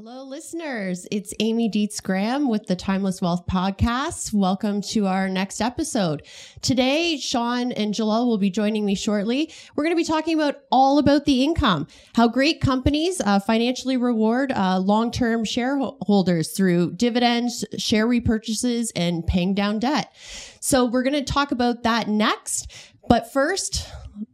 Hello, 0.00 0.22
listeners. 0.22 1.08
It's 1.10 1.34
Amy 1.40 1.68
Dietz 1.68 2.00
Graham 2.00 2.48
with 2.48 2.66
the 2.66 2.76
Timeless 2.76 3.20
Wealth 3.20 3.48
Podcast. 3.48 4.32
Welcome 4.32 4.80
to 4.82 5.08
our 5.08 5.28
next 5.28 5.60
episode. 5.60 6.22
Today, 6.62 7.16
Sean 7.16 7.72
and 7.72 7.92
Jalal 7.92 8.28
will 8.28 8.38
be 8.38 8.48
joining 8.48 8.84
me 8.84 8.94
shortly. 8.94 9.52
We're 9.74 9.82
going 9.82 9.96
to 9.96 10.00
be 10.00 10.04
talking 10.04 10.38
about 10.38 10.60
all 10.70 11.00
about 11.00 11.24
the 11.24 11.42
income, 11.42 11.88
how 12.14 12.28
great 12.28 12.60
companies 12.60 13.20
uh, 13.20 13.40
financially 13.40 13.96
reward 13.96 14.52
uh, 14.52 14.78
long 14.78 15.10
term 15.10 15.44
shareholders 15.44 16.52
through 16.52 16.92
dividends, 16.92 17.64
share 17.76 18.06
repurchases, 18.06 18.92
and 18.94 19.26
paying 19.26 19.52
down 19.52 19.80
debt. 19.80 20.14
So, 20.60 20.84
we're 20.84 21.02
going 21.02 21.14
to 21.14 21.24
talk 21.24 21.50
about 21.50 21.82
that 21.82 22.06
next. 22.06 22.70
But 23.08 23.32
first, 23.32 23.88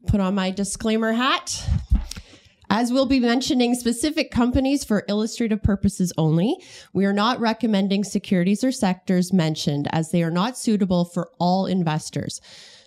put 0.09 0.21
on 0.21 0.35
my 0.35 0.51
disclaimer 0.51 1.15
hat. 1.15 1.67
As 2.71 2.93
we'll 2.93 3.07
be 3.07 3.21
mentioning 3.21 3.75
specific 3.75 4.31
companies 4.31 4.85
for 4.85 5.05
illustrative 5.09 5.63
purposes 5.63 6.13
only, 6.17 6.57
we 6.93 7.05
are 7.05 7.13
not 7.13 7.41
recommending 7.41 8.05
securities 8.05 8.65
or 8.65 8.73
sectors 8.73 9.33
mentioned 9.33 9.89
as 9.93 10.11
they 10.11 10.23
are 10.23 10.31
not 10.31 10.57
suitable 10.59 11.05
for 11.05 11.31
all 11.39 11.67
investors. 11.67 12.41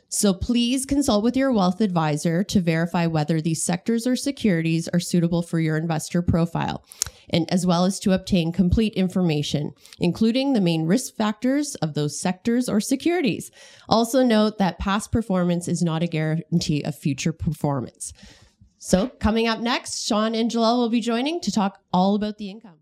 So 0.10 0.34
please 0.34 0.86
consult 0.86 1.22
with 1.22 1.36
your 1.36 1.52
wealth 1.52 1.82
advisor 1.82 2.42
to 2.46 2.62
verify 2.62 3.08
whether 3.08 3.42
these 3.42 3.62
sectors 3.62 4.08
or 4.08 4.16
securities 4.16 4.88
are 4.88 5.02
suitable 5.02 5.42
for 5.42 5.60
your 5.60 5.76
investor 5.76 6.22
profile, 6.22 6.86
and 7.30 7.52
as 7.52 7.66
well 7.66 7.84
as 7.84 8.00
to 8.00 8.14
obtain 8.14 8.54
complete 8.54 8.94
information, 8.94 9.74
including 10.00 10.54
the 10.54 10.62
main 10.62 10.86
risk 10.86 11.14
factors 11.16 11.76
of 11.76 11.94
those 11.94 12.18
sectors 12.18 12.70
or 12.70 12.80
securities. 12.80 13.52
Also 13.90 14.24
note 14.24 14.58
that 14.60 14.80
past 14.80 15.12
performance 15.12 15.68
is 15.68 15.84
not 15.84 16.04
a 16.04 16.08
guarantee 16.08 16.82
of 16.84 16.96
future 16.98 17.34
performance. 17.34 18.14
So, 18.80 19.08
coming 19.08 19.48
up 19.48 19.60
next, 19.60 20.06
Sean 20.06 20.36
and 20.36 20.52
Jalal 20.52 20.78
will 20.78 20.90
be 20.90 21.02
joining 21.02 21.42
to 21.42 21.52
talk 21.52 21.80
all 21.92 22.14
about 22.14 22.38
the 22.38 22.52
income. 22.52 22.78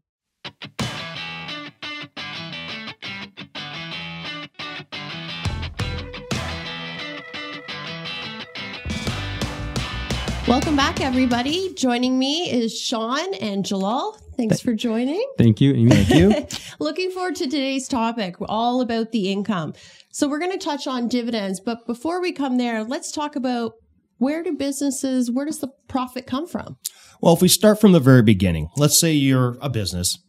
Welcome 10.46 10.76
back, 10.76 11.00
everybody. 11.00 11.74
Joining 11.76 12.20
me 12.20 12.52
is 12.52 12.78
Sean 12.78 13.34
and 13.36 13.66
Jalal. 13.66 14.20
Thanks 14.36 14.60
for 14.60 14.74
joining. 14.74 15.26
Thank 15.38 15.62
you, 15.62 15.74
Amy. 15.74 15.92
Thank 15.92 16.10
you. 16.10 16.60
Looking 16.80 17.10
forward 17.10 17.38
to 17.38 17.46
today's 17.46 17.88
topic, 17.88 18.36
all 18.42 18.82
about 18.82 19.14
the 19.14 19.32
income. 19.32 19.74
So, 20.12 20.28
we're 20.28 20.40
going 20.40 20.52
to 20.52 20.58
touch 20.58 20.88
on 20.88 21.08
dividends, 21.08 21.62
but 21.62 21.88
before 21.88 22.20
we 22.20 22.34
come 22.34 22.58
there, 22.58 22.84
let's 22.84 23.14
talk 23.14 23.38
about 23.38 23.76
where 24.18 24.44
do 24.44 24.54
businesses, 24.54 25.30
where 25.30 25.46
does 25.46 25.60
the 25.60 25.70
profit 25.88 26.26
come 26.26 26.48
from? 26.48 26.78
Well, 27.22 27.34
if 27.34 27.42
we 27.42 27.48
start 27.48 27.82
from 27.82 27.92
the 27.92 28.00
very 28.00 28.22
beginning, 28.22 28.70
let's 28.78 29.00
say 29.00 29.12
you're 29.12 29.58
a 29.62 29.70
business 29.70 30.20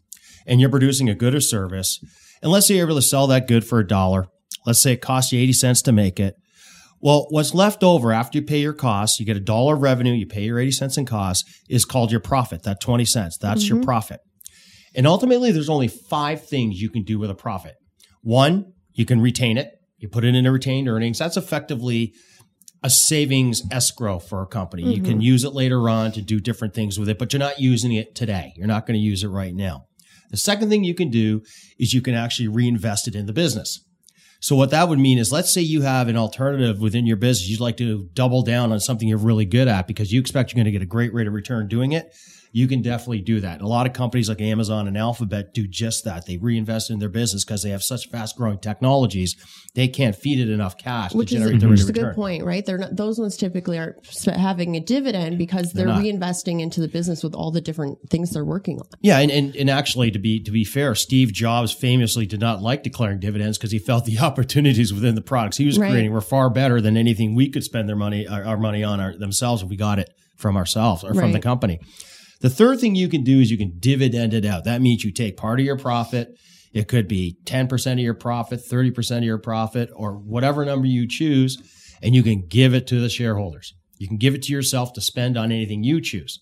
and 0.47 0.61
you're 0.61 0.71
producing 0.71 1.09
a 1.09 1.15
good 1.15 1.35
or 1.35 1.41
service, 1.41 2.01
and 2.43 2.51
let's 2.51 2.67
say 2.67 2.77
you're 2.77 2.87
able 2.87 2.97
to 2.97 3.03
sell 3.03 3.27
that 3.29 3.49
good 3.49 3.67
for 3.67 3.79
a 3.79 3.87
dollar. 3.87 4.27
Let's 4.65 4.83
say 4.83 4.93
it 4.93 5.01
costs 5.01 5.33
you 5.33 5.41
80 5.41 5.53
cents 5.53 5.83
to 5.83 5.93
make 5.93 6.19
it. 6.19 6.35
Well, 7.01 7.27
what's 7.31 7.55
left 7.55 7.83
over 7.83 8.13
after 8.13 8.39
you 8.39 8.45
pay 8.45 8.59
your 8.59 8.73
costs, 8.73 9.21
you 9.21 9.27
get 9.27 9.37
a 9.37 9.41
dollar 9.41 9.77
revenue, 9.77 10.13
you 10.13 10.27
pay 10.27 10.45
your 10.45 10.59
80 10.59 10.73
cents 10.73 10.99
in 10.99 11.07
costs, 11.07 11.49
is 11.69 11.85
called 11.85 12.11
your 12.11 12.21
profit, 12.21 12.63
that 12.63 12.81
20 12.81 13.05
cents. 13.05 13.37
That's 13.37 13.65
mm-hmm. 13.65 13.77
your 13.77 13.85
profit. 13.85 14.21
And 14.95 15.07
ultimately, 15.07 15.53
there's 15.53 15.69
only 15.69 15.89
five 15.89 16.47
things 16.47 16.81
you 16.81 16.89
can 16.91 17.05
do 17.05 17.19
with 17.19 17.31
a 17.31 17.35
profit. 17.35 17.75
One, 18.23 18.73
you 18.93 19.05
can 19.05 19.21
retain 19.21 19.59
it. 19.59 19.73
You 19.99 20.09
put 20.09 20.25
it 20.25 20.35
into 20.35 20.51
retained 20.51 20.89
earnings. 20.89 21.19
That's 21.19 21.37
effectively 21.37 22.15
a 22.83 22.91
savings 22.91 23.63
escrow 23.71 24.19
for 24.19 24.43
a 24.43 24.47
company. 24.47 24.83
Mm-hmm. 24.83 24.93
You 24.93 25.03
can 25.03 25.13
mm-hmm. 25.15 25.21
use 25.21 25.45
it 25.45 25.55
later 25.55 25.89
on 25.89 26.13
to 26.13 26.23
do 26.23 26.41
different 26.41 26.75
things 26.75 26.99
with 26.99 27.09
it, 27.09 27.19
but 27.19 27.33
you're 27.33 27.41
not 27.41 27.61
using 27.61 27.93
it 27.93 28.15
today. 28.15 28.53
You're 28.57 28.67
not 28.67 28.87
going 28.87 28.99
to 28.99 29.05
use 29.05 29.25
it 29.25 29.29
right 29.29 29.55
now. 29.55 29.87
The 30.31 30.37
second 30.37 30.69
thing 30.69 30.85
you 30.85 30.95
can 30.95 31.11
do 31.11 31.43
is 31.79 31.93
you 31.93 32.03
can 32.03 32.15
actually 32.15 32.49
reinvest 32.49 33.09
it 33.09 33.15
in 33.15 33.27
the 33.27 33.33
business. 33.33 33.83
So 34.41 34.55
what 34.55 34.71
that 34.71 34.89
would 34.89 34.99
mean 34.99 35.19
is 35.19 35.33
let's 35.33 35.53
say 35.53 35.61
you 35.61 35.83
have 35.83 36.09
an 36.09 36.17
alternative 36.17 36.81
within 36.81 37.07
your 37.07 37.17
business. 37.17 37.49
You'd 37.49 37.61
like 37.61 37.77
to 37.79 38.09
double 38.13 38.43
down 38.43 38.73
on 38.73 38.81
something 38.81 39.09
you're 39.09 39.19
really 39.19 39.47
good 39.47 39.69
at 39.69 39.87
because 39.87 40.13
you 40.13 40.21
expect 40.21 40.51
you're 40.51 40.57
going 40.57 40.67
to 40.67 40.73
get 40.73 40.83
a 40.83 40.87
great 40.87 41.15
rate 41.15 41.27
of 41.27 41.33
return 41.33 41.69
doing 41.69 41.93
it 41.93 42.13
you 42.57 42.67
can 42.67 42.81
definitely 42.81 43.21
do 43.21 43.39
that. 43.39 43.57
And 43.57 43.61
a 43.61 43.69
lot 43.69 43.87
of 43.87 43.93
companies 43.93 44.31
like 44.31 44.41
Amazon 44.41 44.89
and 44.89 44.97
Alphabet 44.97 45.53
do 45.53 45.69
just 45.69 46.07
that. 46.07 46.25
They 46.25 46.39
reinvest 46.39 46.91
in 46.91 47.01
their 47.01 47.11
business 47.11 47.45
because 47.45 47.63
they 47.63 47.69
have 47.69 47.83
such 47.83 48.09
fast 48.09 48.35
growing 48.35 48.59
technologies. 48.59 49.37
They 49.75 49.89
can't 49.89 50.17
feed 50.17 50.41
it 50.41 50.49
enough 50.49 50.79
cash 50.79 51.13
Which 51.13 51.29
to 51.29 51.35
generate 51.35 51.57
is, 51.57 51.61
the 51.61 51.69
rate 51.69 51.83
of 51.83 51.89
a 51.91 51.93
good 51.93 52.15
point, 52.15 52.45
right? 52.45 52.65
They're 52.65 52.79
not, 52.79 52.97
those 52.97 53.19
ones 53.19 53.37
typically 53.37 53.79
aren't 53.79 53.99
having 54.25 54.75
a 54.75 54.81
dividend 54.81 55.37
because 55.37 55.75
they're, 55.75 55.85
they're 55.85 55.97
reinvesting 55.97 56.63
into 56.63 56.81
the 56.81 56.89
business 56.89 57.23
with 57.23 57.35
all 57.35 57.51
the 57.51 57.61
different 57.61 57.99
things 58.09 58.31
they're 58.31 58.43
working 58.43 58.79
on. 58.81 58.87
Yeah, 59.03 59.19
and, 59.19 59.31
and 59.31 59.55
and 59.55 59.69
actually 59.69 60.11
to 60.13 60.19
be 60.19 60.43
to 60.43 60.51
be 60.51 60.65
fair, 60.65 60.95
Steve 60.95 61.35
Jobs 61.35 61.75
famously 61.75 62.25
did 62.25 62.41
not 62.41 62.63
like 62.63 62.83
declaring 62.83 63.21
dividends 63.21 63.59
because 63.59 63.71
he 63.71 63.79
felt 63.79 64.07
the 64.07 64.19
opportunities 64.23 64.95
within 64.95 65.15
the 65.15 65.21
products 65.21 65.59
he 65.59 65.67
was 65.67 65.79
right. 65.79 65.91
creating 65.91 66.11
were 66.11 66.23
far 66.23 66.49
better 66.49 66.81
than 66.81 66.97
anything 66.97 67.35
we 67.35 67.51
could 67.51 67.65
spend 67.65 67.87
their 67.87 67.97
money 67.97 68.27
our, 68.27 68.47
our 68.47 68.57
money 68.57 68.83
on 68.83 68.99
our, 68.99 69.15
themselves 69.15 69.63
if 69.63 69.69
we 69.69 69.77
got 69.77 69.99
it 69.99 70.09
from 70.37 70.57
ourselves 70.57 71.05
or 71.05 71.09
right. 71.09 71.21
from 71.21 71.33
the 71.33 71.41
company. 71.41 71.81
The 72.41 72.51
third 72.51 72.81
thing 72.81 72.95
you 72.95 73.09
can 73.09 73.25
do 73.25 73.41
is 73.41 73.51
you 73.51 73.59
can 73.59 73.79
dividend 73.79 74.35
it 74.35 74.45
out. 74.45 74.65
That 74.65 74.83
means 74.83 75.05
you 75.05 75.13
take 75.13 75.37
part 75.37 75.59
of 75.59 75.67
your 75.67 75.79
profit. 75.79 76.39
It 76.73 76.89
could 76.89 77.09
be 77.09 77.39
10% 77.45 77.93
of 77.93 77.99
your 77.99 78.15
profit, 78.15 78.61
30% 78.61 79.19
of 79.19 79.25
your 79.25 79.39
profit, 79.39 79.91
or 79.95 80.13
whatever 80.13 80.65
number 80.65 80.87
you 80.87 81.09
choose, 81.09 81.57
and 82.03 82.15
you 82.15 82.23
can 82.23 82.47
give 82.47 82.75
it 82.75 82.87
to 82.89 83.01
the 83.01 83.09
shareholders. 83.09 83.73
You 83.99 84.09
can 84.09 84.19
give 84.19 84.35
it 84.35 84.43
to 84.43 84.53
yourself 84.53 84.93
to 84.95 85.01
spend 85.01 85.39
on 85.39 85.51
anything 85.51 85.85
you 85.85 86.03
choose. 86.03 86.41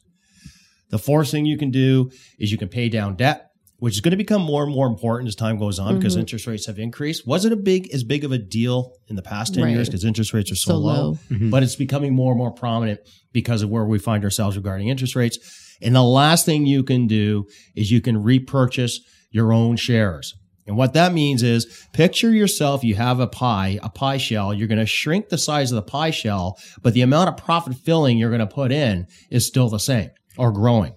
The 0.90 0.98
fourth 0.98 1.30
thing 1.30 1.46
you 1.46 1.56
can 1.56 1.70
do 1.70 2.10
is 2.38 2.50
you 2.50 2.58
can 2.58 2.68
pay 2.68 2.88
down 2.88 3.16
debt, 3.16 3.50
which 3.78 3.94
is 3.94 4.00
going 4.00 4.10
to 4.10 4.16
become 4.16 4.42
more 4.42 4.64
and 4.64 4.72
more 4.72 4.86
important 4.86 5.28
as 5.28 5.34
time 5.34 5.58
goes 5.58 5.78
on 5.78 5.88
mm-hmm. 5.88 5.98
because 5.98 6.16
interest 6.16 6.46
rates 6.46 6.66
have 6.66 6.78
increased. 6.78 7.26
Wasn't 7.26 7.52
a 7.52 7.56
big 7.56 7.92
as 7.92 8.02
big 8.02 8.24
of 8.24 8.32
a 8.32 8.38
deal 8.38 8.92
in 9.08 9.16
the 9.16 9.22
past 9.22 9.54
10 9.54 9.62
right. 9.62 9.70
years 9.70 9.88
because 9.88 10.04
interest 10.04 10.32
rates 10.32 10.50
are 10.50 10.56
so, 10.56 10.72
so 10.72 10.76
low, 10.78 10.94
low. 10.94 11.12
Mm-hmm. 11.30 11.50
but 11.50 11.62
it's 11.62 11.76
becoming 11.76 12.14
more 12.14 12.32
and 12.32 12.38
more 12.38 12.50
prominent 12.50 13.00
because 13.32 13.62
of 13.62 13.70
where 13.70 13.84
we 13.84 13.98
find 13.98 14.24
ourselves 14.24 14.56
regarding 14.56 14.88
interest 14.88 15.14
rates. 15.16 15.38
And 15.82 15.94
the 15.94 16.02
last 16.02 16.46
thing 16.46 16.66
you 16.66 16.82
can 16.82 17.06
do 17.06 17.46
is 17.74 17.90
you 17.90 18.00
can 18.00 18.22
repurchase 18.22 19.00
your 19.30 19.52
own 19.52 19.76
shares. 19.76 20.34
And 20.66 20.76
what 20.76 20.94
that 20.94 21.12
means 21.12 21.42
is 21.42 21.86
picture 21.92 22.32
yourself, 22.32 22.82
you 22.82 22.94
have 22.94 23.20
a 23.20 23.26
pie, 23.26 23.78
a 23.82 23.90
pie 23.90 24.16
shell. 24.16 24.54
You're 24.54 24.68
going 24.68 24.78
to 24.78 24.86
shrink 24.86 25.28
the 25.28 25.38
size 25.38 25.70
of 25.70 25.76
the 25.76 25.82
pie 25.82 26.10
shell, 26.10 26.58
but 26.82 26.94
the 26.94 27.02
amount 27.02 27.28
of 27.28 27.36
profit 27.36 27.74
filling 27.76 28.16
you're 28.16 28.30
going 28.30 28.38
to 28.40 28.46
put 28.46 28.72
in 28.72 29.06
is 29.30 29.46
still 29.46 29.68
the 29.68 29.78
same 29.78 30.10
or 30.38 30.52
growing. 30.52 30.94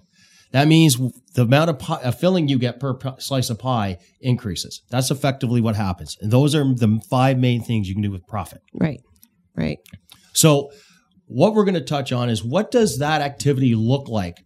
That 0.52 0.68
means 0.68 0.96
the 1.34 1.42
amount 1.42 1.70
of, 1.70 1.78
pie, 1.78 2.00
of 2.00 2.14
uh, 2.14 2.16
filling 2.16 2.48
you 2.48 2.58
get 2.58 2.80
per 2.80 2.98
slice 3.18 3.50
of 3.50 3.58
pie 3.58 3.98
increases. 4.20 4.82
That's 4.90 5.10
effectively 5.10 5.60
what 5.60 5.76
happens. 5.76 6.16
And 6.20 6.30
those 6.30 6.54
are 6.54 6.64
the 6.64 7.00
five 7.10 7.38
main 7.38 7.62
things 7.62 7.88
you 7.88 7.94
can 7.94 8.02
do 8.02 8.10
with 8.10 8.26
profit. 8.26 8.62
Right. 8.72 9.00
Right. 9.54 9.78
So 10.32 10.70
what 11.26 11.52
we're 11.52 11.64
going 11.64 11.74
to 11.74 11.82
touch 11.82 12.12
on 12.12 12.30
is 12.30 12.42
what 12.42 12.70
does 12.70 12.98
that 12.98 13.20
activity 13.20 13.74
look 13.74 14.08
like 14.08 14.38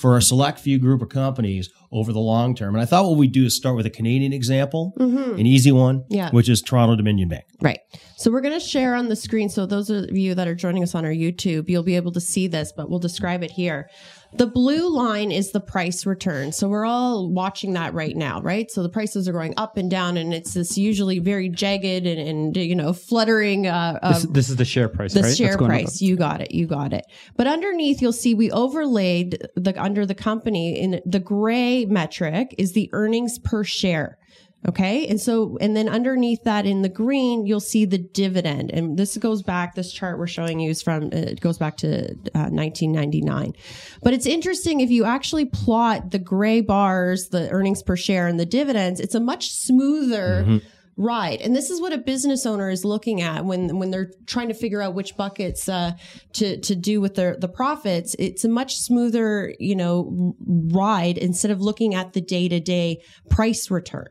for 0.00 0.16
a 0.16 0.22
select 0.22 0.58
few 0.58 0.78
group 0.78 1.02
of 1.02 1.10
companies 1.10 1.68
over 1.92 2.10
the 2.10 2.18
long 2.20 2.54
term. 2.54 2.74
And 2.74 2.80
I 2.80 2.86
thought 2.86 3.04
what 3.04 3.18
we'd 3.18 3.32
do 3.32 3.44
is 3.44 3.54
start 3.54 3.76
with 3.76 3.84
a 3.84 3.90
Canadian 3.90 4.32
example, 4.32 4.94
mm-hmm. 4.98 5.38
an 5.38 5.46
easy 5.46 5.72
one, 5.72 6.04
yeah. 6.08 6.30
which 6.30 6.48
is 6.48 6.62
Toronto 6.62 6.96
Dominion 6.96 7.28
Bank. 7.28 7.44
Right. 7.60 7.80
So 8.16 8.30
we're 8.30 8.40
going 8.40 8.58
to 8.58 8.64
share 8.64 8.94
on 8.94 9.08
the 9.08 9.16
screen. 9.16 9.50
So 9.50 9.66
those 9.66 9.90
of 9.90 10.16
you 10.16 10.34
that 10.34 10.48
are 10.48 10.54
joining 10.54 10.82
us 10.82 10.94
on 10.94 11.04
our 11.04 11.10
YouTube, 11.10 11.68
you'll 11.68 11.82
be 11.82 11.96
able 11.96 12.12
to 12.12 12.20
see 12.20 12.46
this, 12.46 12.72
but 12.72 12.88
we'll 12.88 12.98
describe 12.98 13.42
it 13.42 13.50
here. 13.50 13.90
The 14.34 14.46
blue 14.46 14.88
line 14.88 15.32
is 15.32 15.50
the 15.50 15.60
price 15.60 16.06
return. 16.06 16.52
So 16.52 16.68
we're 16.68 16.84
all 16.84 17.28
watching 17.28 17.72
that 17.72 17.94
right 17.94 18.16
now, 18.16 18.40
right? 18.40 18.70
So 18.70 18.82
the 18.82 18.88
prices 18.88 19.28
are 19.28 19.32
going 19.32 19.54
up 19.56 19.76
and 19.76 19.90
down, 19.90 20.16
and 20.16 20.32
it's 20.32 20.54
this 20.54 20.78
usually 20.78 21.18
very 21.18 21.48
jagged 21.48 22.06
and, 22.06 22.20
and 22.20 22.56
you 22.56 22.76
know, 22.76 22.92
fluttering. 22.92 23.66
Uh, 23.66 23.98
uh, 24.02 24.12
this, 24.12 24.22
this, 24.30 24.50
is 24.50 24.56
the 24.56 24.64
share 24.64 24.88
price, 24.88 25.14
the 25.14 25.22
right? 25.22 25.36
share 25.36 25.58
price. 25.58 26.00
You 26.00 26.16
got 26.16 26.40
it. 26.40 26.52
You 26.52 26.66
got 26.66 26.92
it. 26.92 27.04
But 27.36 27.48
underneath, 27.48 28.00
you'll 28.00 28.12
see 28.12 28.34
we 28.34 28.50
overlaid 28.50 29.48
the 29.56 29.74
under 29.80 30.06
the 30.06 30.14
company 30.14 30.78
in 30.78 31.00
the 31.04 31.20
gray 31.20 31.84
metric 31.84 32.54
is 32.56 32.72
the 32.72 32.88
earnings 32.92 33.38
per 33.38 33.64
share. 33.64 34.19
Okay. 34.68 35.06
And 35.06 35.18
so, 35.18 35.56
and 35.60 35.74
then 35.74 35.88
underneath 35.88 36.44
that 36.44 36.66
in 36.66 36.82
the 36.82 36.88
green, 36.90 37.46
you'll 37.46 37.60
see 37.60 37.86
the 37.86 37.96
dividend. 37.96 38.70
And 38.70 38.98
this 38.98 39.16
goes 39.16 39.42
back, 39.42 39.74
this 39.74 39.90
chart 39.90 40.18
we're 40.18 40.26
showing 40.26 40.60
you 40.60 40.70
is 40.70 40.82
from, 40.82 41.04
it 41.12 41.40
goes 41.40 41.56
back 41.56 41.78
to 41.78 42.10
uh, 42.34 42.50
1999. 42.50 43.54
But 44.02 44.12
it's 44.12 44.26
interesting 44.26 44.80
if 44.80 44.90
you 44.90 45.06
actually 45.06 45.46
plot 45.46 46.10
the 46.10 46.18
gray 46.18 46.60
bars, 46.60 47.28
the 47.28 47.48
earnings 47.50 47.82
per 47.82 47.96
share 47.96 48.26
and 48.26 48.38
the 48.38 48.44
dividends, 48.44 49.00
it's 49.00 49.14
a 49.14 49.20
much 49.20 49.50
smoother. 49.50 50.44
Mm-hmm. 50.46 50.66
Ride. 50.96 51.40
And 51.40 51.56
this 51.56 51.70
is 51.70 51.80
what 51.80 51.94
a 51.94 51.98
business 51.98 52.44
owner 52.44 52.68
is 52.68 52.84
looking 52.84 53.22
at 53.22 53.46
when 53.46 53.78
when 53.78 53.90
they're 53.90 54.10
trying 54.26 54.48
to 54.48 54.54
figure 54.54 54.82
out 54.82 54.92
which 54.92 55.16
buckets 55.16 55.66
uh, 55.66 55.92
to 56.34 56.60
to 56.60 56.76
do 56.76 57.00
with 57.00 57.14
their 57.14 57.38
the 57.38 57.48
profits. 57.48 58.14
It's 58.18 58.44
a 58.44 58.50
much 58.50 58.76
smoother, 58.76 59.54
you 59.58 59.74
know, 59.76 60.34
ride 60.46 61.16
instead 61.16 61.52
of 61.52 61.62
looking 61.62 61.94
at 61.94 62.12
the 62.12 62.20
day 62.20 62.48
to 62.48 62.60
day 62.60 63.02
price 63.30 63.70
return. 63.70 64.08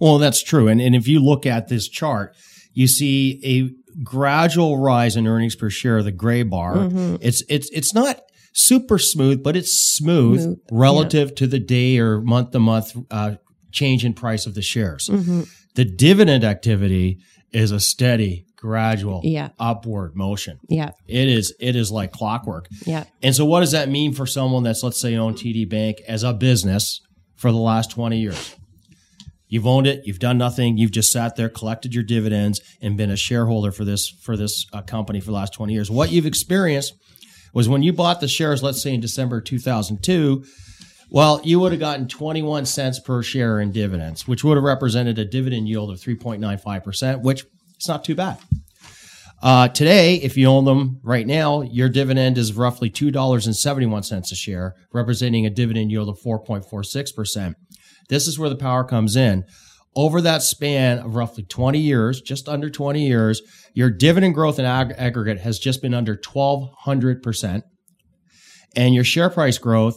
Well, 0.00 0.18
that's 0.18 0.42
true. 0.42 0.68
And, 0.68 0.80
and 0.80 0.94
if 0.94 1.06
you 1.08 1.20
look 1.20 1.46
at 1.46 1.68
this 1.68 1.88
chart, 1.88 2.34
you 2.72 2.86
see 2.86 3.40
a 3.44 4.02
gradual 4.02 4.78
rise 4.78 5.16
in 5.16 5.26
earnings 5.26 5.56
per 5.56 5.70
share, 5.70 6.02
the 6.02 6.12
gray 6.12 6.42
bar. 6.42 6.76
Mm-hmm. 6.76 7.16
It's, 7.20 7.42
it's, 7.48 7.68
it's 7.70 7.92
not 7.94 8.20
super 8.52 8.98
smooth, 8.98 9.42
but 9.42 9.56
it's 9.56 9.72
smooth, 9.96 10.40
Smooth, 10.42 10.58
relative 10.70 11.34
to 11.36 11.46
the 11.46 11.58
day 11.58 11.98
or 11.98 12.20
month 12.20 12.52
to 12.52 12.58
month 12.60 12.96
uh, 13.10 13.34
change 13.72 14.04
in 14.04 14.14
price 14.14 14.46
of 14.46 14.54
the 14.54 14.62
shares. 14.62 15.08
Mm-hmm. 15.10 15.42
The 15.74 15.84
dividend 15.84 16.44
activity 16.44 17.18
is 17.52 17.70
a 17.70 17.80
steady, 17.80 18.46
gradual, 18.56 19.20
Yeah. 19.24 19.50
upward 19.58 20.16
motion. 20.16 20.58
Yeah. 20.68 20.90
It 21.06 21.28
is 21.28 21.54
it 21.60 21.76
is 21.76 21.90
like 21.90 22.12
clockwork. 22.12 22.66
Yeah. 22.84 23.04
And 23.22 23.34
so, 23.34 23.44
what 23.44 23.60
does 23.60 23.72
that 23.72 23.88
mean 23.88 24.12
for 24.12 24.26
someone 24.26 24.62
that's, 24.64 24.82
let's 24.82 25.00
say, 25.00 25.16
owned 25.16 25.36
TD 25.36 25.68
Bank 25.68 25.98
as 26.08 26.22
a 26.24 26.32
business 26.32 27.00
for 27.36 27.52
the 27.52 27.58
last 27.58 27.90
20 27.92 28.18
years? 28.18 28.54
You've 29.48 29.66
owned 29.66 29.86
it. 29.86 30.06
You've 30.06 30.18
done 30.18 30.38
nothing. 30.38 30.76
You've 30.76 30.92
just 30.92 31.10
sat 31.10 31.36
there, 31.36 31.48
collected 31.48 31.94
your 31.94 32.04
dividends, 32.04 32.60
and 32.80 32.96
been 32.96 33.10
a 33.10 33.16
shareholder 33.16 33.72
for 33.72 33.84
this 33.84 34.08
for 34.08 34.36
this 34.36 34.66
uh, 34.72 34.82
company 34.82 35.20
for 35.20 35.26
the 35.26 35.32
last 35.32 35.54
20 35.54 35.72
years. 35.72 35.90
What 35.90 36.10
you've 36.12 36.26
experienced 36.26 36.94
was 37.54 37.68
when 37.68 37.82
you 37.82 37.92
bought 37.92 38.20
the 38.20 38.28
shares, 38.28 38.62
let's 38.62 38.82
say 38.82 38.92
in 38.92 39.00
December 39.00 39.40
2002. 39.40 40.44
Well, 41.10 41.40
you 41.42 41.58
would 41.60 41.72
have 41.72 41.80
gotten 41.80 42.06
21 42.06 42.66
cents 42.66 43.00
per 43.00 43.22
share 43.22 43.60
in 43.60 43.72
dividends, 43.72 44.28
which 44.28 44.44
would 44.44 44.56
have 44.56 44.64
represented 44.64 45.18
a 45.18 45.24
dividend 45.24 45.66
yield 45.66 45.90
of 45.90 45.98
3.95%, 45.98 47.22
which 47.22 47.44
is 47.80 47.88
not 47.88 48.04
too 48.04 48.14
bad. 48.14 48.38
Uh, 49.40 49.68
today, 49.68 50.16
if 50.16 50.36
you 50.36 50.48
own 50.48 50.64
them 50.64 51.00
right 51.02 51.26
now, 51.26 51.62
your 51.62 51.88
dividend 51.88 52.36
is 52.36 52.52
roughly 52.52 52.90
$2.71 52.90 54.32
a 54.32 54.34
share, 54.34 54.74
representing 54.92 55.46
a 55.46 55.50
dividend 55.50 55.90
yield 55.92 56.08
of 56.08 56.18
4.46%. 56.20 57.54
This 58.08 58.26
is 58.26 58.38
where 58.38 58.48
the 58.50 58.56
power 58.56 58.84
comes 58.84 59.16
in. 59.16 59.44
Over 59.96 60.20
that 60.20 60.42
span 60.42 60.98
of 60.98 61.14
roughly 61.16 61.44
20 61.44 61.78
years, 61.78 62.20
just 62.20 62.48
under 62.48 62.70
20 62.70 63.04
years, 63.06 63.42
your 63.74 63.90
dividend 63.90 64.34
growth 64.34 64.58
in 64.58 64.64
ag- 64.64 64.94
aggregate 64.96 65.40
has 65.40 65.58
just 65.58 65.82
been 65.82 65.94
under 65.94 66.16
1,200%. 66.16 67.62
And 68.76 68.94
your 68.94 69.04
share 69.04 69.30
price 69.30 69.58
growth 69.58 69.96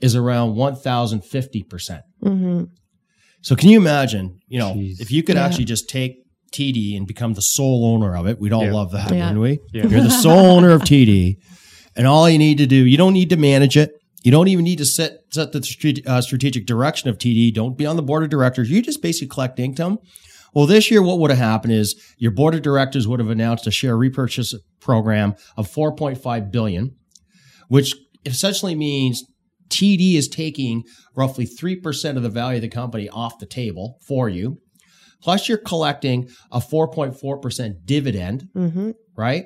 is 0.00 0.16
around 0.16 0.54
1,050%. 0.56 1.68
percent 1.68 2.02
Mm-hmm. 2.24 2.64
So 3.42 3.54
can 3.54 3.68
you 3.68 3.78
imagine, 3.78 4.38
you 4.48 4.58
know, 4.58 4.72
Jeez. 4.74 5.00
if 5.00 5.10
you 5.12 5.22
could 5.22 5.36
Yeah. 5.36 5.44
actually 5.46 5.66
just 5.66 5.88
take 5.88 6.16
TD 6.52 6.96
and 6.96 7.06
become 7.06 7.34
the 7.34 7.42
sole 7.42 7.86
owner 7.86 8.16
of 8.16 8.26
it, 8.26 8.40
we'd 8.40 8.52
all 8.52 8.64
Yeah. 8.64 8.72
love 8.72 8.90
that, 8.92 9.12
Yeah. 9.12 9.26
wouldn't 9.32 9.40
we? 9.40 9.58
Yeah. 9.72 9.86
You're 9.86 10.00
the 10.02 10.10
sole 10.10 10.46
owner 10.46 10.70
of 10.70 10.82
TD, 10.82 11.36
and 11.94 12.06
all 12.06 12.28
you 12.28 12.38
need 12.38 12.58
to 12.58 12.66
do, 12.66 12.76
you 12.86 12.96
don't 12.96 13.12
need 13.12 13.30
to 13.30 13.36
manage 13.36 13.76
it. 13.76 13.90
You 14.26 14.32
don't 14.32 14.48
even 14.48 14.64
need 14.64 14.78
to 14.78 14.84
set 14.84 15.20
set 15.30 15.52
the 15.52 16.02
uh, 16.04 16.20
strategic 16.20 16.66
direction 16.66 17.08
of 17.08 17.16
TD. 17.16 17.54
Don't 17.54 17.78
be 17.78 17.86
on 17.86 17.94
the 17.94 18.02
board 18.02 18.24
of 18.24 18.28
directors. 18.28 18.68
You 18.68 18.82
just 18.82 19.00
basically 19.00 19.28
collect 19.28 19.60
income. 19.60 19.98
Well, 20.52 20.66
this 20.66 20.90
year, 20.90 21.00
what 21.00 21.20
would 21.20 21.30
have 21.30 21.38
happened 21.38 21.74
is 21.74 21.94
your 22.18 22.32
board 22.32 22.56
of 22.56 22.62
directors 22.62 23.06
would 23.06 23.20
have 23.20 23.30
announced 23.30 23.68
a 23.68 23.70
share 23.70 23.96
repurchase 23.96 24.52
program 24.80 25.36
of 25.56 25.70
4.5 25.72 26.50
billion, 26.50 26.96
which 27.68 27.94
essentially 28.24 28.74
means 28.74 29.22
TD 29.68 30.14
is 30.14 30.26
taking 30.26 30.82
roughly 31.14 31.46
3% 31.46 32.16
of 32.16 32.24
the 32.24 32.28
value 32.28 32.56
of 32.56 32.62
the 32.62 32.68
company 32.68 33.08
off 33.08 33.38
the 33.38 33.46
table 33.46 34.00
for 34.08 34.28
you. 34.28 34.58
Plus, 35.22 35.48
you're 35.48 35.56
collecting 35.56 36.28
a 36.50 36.58
4.4% 36.58 37.74
dividend, 37.84 38.48
Mm-hmm. 38.56 38.90
right? 39.16 39.44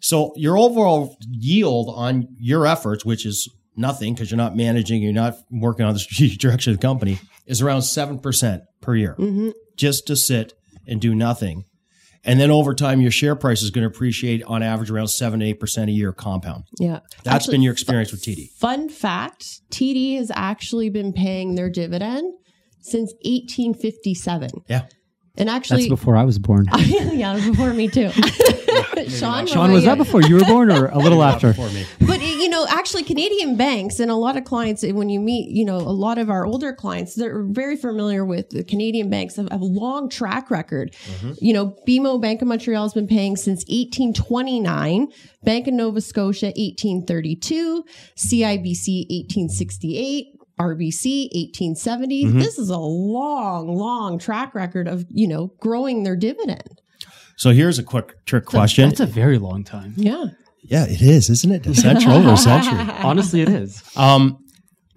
So, 0.00 0.32
your 0.36 0.56
overall 0.56 1.18
yield 1.28 1.92
on 1.94 2.28
your 2.38 2.66
efforts, 2.66 3.04
which 3.04 3.26
is 3.26 3.46
nothing 3.76 4.14
because 4.14 4.30
you're 4.30 4.38
not 4.38 4.56
managing, 4.56 5.02
you're 5.02 5.12
not 5.12 5.36
working 5.50 5.84
on 5.86 5.92
the 5.94 5.98
strategic 6.06 6.38
direction 6.38 6.72
of 6.72 6.78
the 6.80 6.86
company, 6.86 7.18
is 7.46 7.62
around 7.62 7.80
7% 7.80 8.62
per 8.80 8.94
year 8.96 9.14
Mm-hmm. 9.18 9.50
just 9.76 10.06
to 10.06 10.16
sit 10.16 10.52
and 10.86 11.00
do 11.00 11.14
nothing. 11.14 11.64
And 12.24 12.40
then 12.40 12.50
over 12.50 12.74
time, 12.74 13.00
your 13.00 13.12
share 13.12 13.36
price 13.36 13.62
is 13.62 13.70
going 13.70 13.82
to 13.82 13.86
appreciate 13.88 14.42
on 14.44 14.60
average 14.60 14.90
around 14.90 15.06
7 15.08 15.38
to 15.38 15.54
8% 15.54 15.88
a 15.88 15.92
year 15.92 16.12
compound. 16.12 16.64
Yeah. 16.80 16.98
That's 17.22 17.44
Actually, 17.44 17.52
been 17.54 17.62
your 17.62 17.72
experience 17.72 18.10
with 18.10 18.22
TD. 18.22 18.50
Fun 18.58 18.88
fact 18.88 19.44
TD 19.70 20.16
has 20.16 20.32
actually 20.34 20.90
been 20.90 21.12
paying 21.12 21.54
their 21.54 21.70
dividend 21.70 22.32
since 22.80 23.12
1857. 23.24 24.50
Yeah. 24.68 24.86
And 25.38 25.48
actually, 25.48 25.48
That's 25.48 25.70
actually, 25.84 25.88
before 25.90 26.16
I 26.16 26.24
was 26.24 26.38
born. 26.40 26.66
yeah, 26.78 27.34
before 27.50 27.72
me 27.74 27.86
too. 27.88 28.10
Sean, 29.08 29.32
what 29.44 29.48
Sean, 29.48 29.72
was 29.72 29.84
that 29.84 29.98
before 29.98 30.22
you 30.22 30.36
were 30.36 30.44
born 30.44 30.70
or 30.70 30.86
a 30.86 30.98
little 30.98 31.22
after? 31.30 31.52
For 31.54 31.68
me. 31.70 31.86
But 32.00 32.22
you 32.22 32.48
know, 32.48 32.66
actually, 32.68 33.04
Canadian 33.04 33.56
banks 33.56 34.00
and 34.00 34.10
a 34.10 34.14
lot 34.14 34.36
of 34.36 34.44
clients, 34.44 34.84
eh, 34.84 34.92
when 34.92 35.08
you 35.08 35.20
meet, 35.20 35.50
you 35.50 35.64
know, 35.64 35.76
a 35.76 35.96
lot 35.96 36.18
of 36.18 36.30
our 36.30 36.46
older 36.46 36.72
clients, 36.72 37.14
they're 37.14 37.42
very 37.42 37.76
familiar 37.76 38.24
with 38.24 38.50
the 38.50 38.64
Canadian 38.64 39.10
banks. 39.10 39.36
Have, 39.36 39.48
have 39.50 39.60
a 39.60 39.64
long 39.64 40.08
track 40.08 40.50
record. 40.50 40.92
Mm-hmm. 40.92 41.32
You 41.40 41.52
know, 41.52 41.76
BMO 41.86 42.20
Bank 42.20 42.42
of 42.42 42.48
Montreal 42.48 42.82
has 42.84 42.94
been 42.94 43.08
paying 43.08 43.36
since 43.36 43.64
1829. 43.68 45.08
Bank 45.42 45.66
of 45.66 45.74
Nova 45.74 46.00
Scotia 46.00 46.46
1832. 46.46 47.84
CIBC 48.16 49.06
1868. 49.08 50.26
RBC 50.58 51.28
1870. 51.34 52.24
Mm-hmm. 52.24 52.38
This 52.38 52.58
is 52.58 52.70
a 52.70 52.78
long, 52.78 53.68
long 53.68 54.18
track 54.18 54.54
record 54.54 54.88
of 54.88 55.04
you 55.10 55.28
know 55.28 55.52
growing 55.60 56.02
their 56.02 56.16
dividend. 56.16 56.80
So 57.36 57.50
here's 57.50 57.78
a 57.78 57.82
quick 57.82 58.24
trick 58.24 58.46
question. 58.46 58.88
That's 58.88 59.00
a 59.00 59.06
very 59.06 59.38
long 59.38 59.62
time. 59.62 59.94
Yeah. 59.96 60.24
yeah, 60.62 60.84
it 60.84 61.02
is, 61.02 61.28
isn't 61.30 61.52
it? 61.52 61.66
A 61.66 61.74
century 61.74 62.12
over 62.12 62.30
a 62.30 62.36
century. 62.36 62.78
Honestly, 63.02 63.42
it 63.42 63.48
is. 63.48 63.82
Um, 63.96 64.38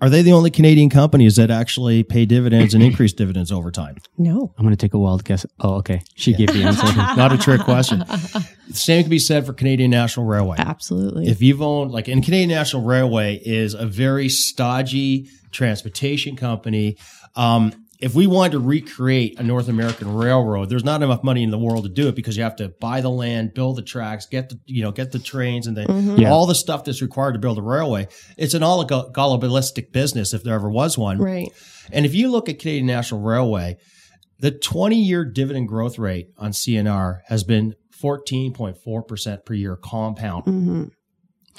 are 0.01 0.09
they 0.09 0.21
the 0.21 0.31
only 0.31 0.49
Canadian 0.49 0.89
companies 0.89 1.35
that 1.35 1.51
actually 1.51 2.03
pay 2.03 2.25
dividends 2.25 2.73
and 2.73 2.81
increase 2.81 3.11
dividends 3.11 3.51
over 3.51 3.69
time? 3.69 3.97
No. 4.17 4.53
I'm 4.57 4.63
going 4.63 4.75
to 4.75 4.77
take 4.77 4.93
a 4.93 4.97
wild 4.97 5.25
guess. 5.25 5.45
Oh, 5.59 5.75
okay. 5.75 6.01
She 6.15 6.33
gave 6.33 6.47
the 6.47 6.63
answer. 6.63 6.85
Not 6.95 7.33
a 7.33 7.37
trick 7.37 7.61
question. 7.61 7.99
The 7.99 8.47
same 8.71 9.03
can 9.03 9.09
be 9.09 9.19
said 9.19 9.45
for 9.45 9.51
Canadian 9.51 9.91
National 9.91 10.25
Railway. 10.25 10.55
Absolutely. 10.59 11.27
If 11.27 11.41
you've 11.41 11.61
owned, 11.61 11.91
like, 11.91 12.07
and 12.07 12.23
Canadian 12.23 12.49
National 12.49 12.83
Railway 12.83 13.41
is 13.43 13.73
a 13.73 13.85
very 13.85 14.29
stodgy 14.29 15.27
transportation 15.51 16.37
company. 16.37 16.97
Um, 17.35 17.73
if 17.99 18.15
we 18.15 18.27
wanted 18.27 18.53
to 18.53 18.59
recreate 18.59 19.39
a 19.39 19.43
North 19.43 19.67
American 19.67 20.07
railroad, 20.13 20.69
there's 20.69 20.85
not 20.85 21.03
enough 21.03 21.21
money 21.23 21.43
in 21.43 21.51
the 21.51 21.57
world 21.57 21.83
to 21.83 21.89
do 21.89 22.07
it 22.07 22.15
because 22.15 22.37
you 22.37 22.43
have 22.43 22.55
to 22.55 22.69
buy 22.79 23.01
the 23.01 23.09
land, 23.09 23.53
build 23.53 23.75
the 23.77 23.81
tracks, 23.81 24.25
get 24.25 24.49
the 24.49 24.59
you 24.65 24.81
know 24.81 24.91
get 24.91 25.11
the 25.11 25.19
trains, 25.19 25.67
and 25.67 25.75
then 25.75 26.17
Yeah. 26.17 26.31
all 26.31 26.45
the 26.45 26.55
stuff 26.55 26.85
that's 26.85 27.01
required 27.01 27.33
to 27.33 27.39
build 27.39 27.57
a 27.57 27.61
railway. 27.61 28.07
It's 28.37 28.53
an 28.53 28.61
oligopolistic 28.61 29.91
business 29.91 30.33
if 30.33 30.43
there 30.43 30.53
ever 30.55 30.69
was 30.69 30.97
one. 30.97 31.17
right. 31.19 31.49
And 31.91 32.05
if 32.05 32.13
you 32.15 32.29
look 32.29 32.47
at 32.49 32.59
Canadian 32.59 32.85
National 32.85 33.19
Railway, 33.21 33.77
the 34.39 34.51
20 34.51 34.95
year 34.95 35.25
dividend 35.25 35.67
growth 35.67 35.97
rate 35.99 36.27
on 36.37 36.51
CNR 36.51 37.19
has 37.27 37.43
been 37.43 37.73
14.4% 38.01 39.45
per 39.45 39.53
year 39.53 39.75
compound. 39.75 40.45
hmm 40.45 40.83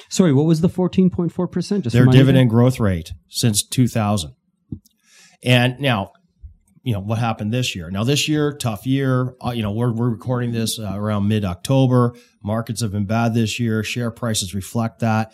Sorry, 0.09 0.33
what 0.33 0.47
was 0.47 0.63
the 0.63 0.69
14.4%? 0.71 1.83
Just 1.83 1.93
Their 1.93 2.03
remind 2.03 2.15
me? 2.15 2.19
dividend 2.19 2.49
growth 2.51 2.81
rate 2.81 3.13
since 3.29 3.63
2000. 3.63 4.33
And 5.45 5.79
now, 5.79 6.13
you 6.83 6.95
know, 6.95 7.01
what 7.01 7.19
happened 7.19 7.53
this 7.53 7.77
year? 7.77 7.91
Now, 7.91 8.05
this 8.05 8.29
year, 8.29 8.53
tough 8.53 8.87
year. 8.87 9.35
Uh, 9.45 9.51
you 9.51 9.63
know, 9.63 9.73
we're, 9.73 9.93
we're 9.93 10.11
recording 10.11 10.53
this 10.53 10.79
uh, 10.79 10.93
around 10.95 11.29
mid 11.29 11.45
October. 11.45 12.15
Markets 12.43 12.81
have 12.81 12.93
been 12.93 13.07
bad 13.07 13.35
this 13.35 13.61
year. 13.61 13.83
Share 13.83 14.11
prices 14.11 14.55
reflect 14.55 15.01
that. 15.01 15.33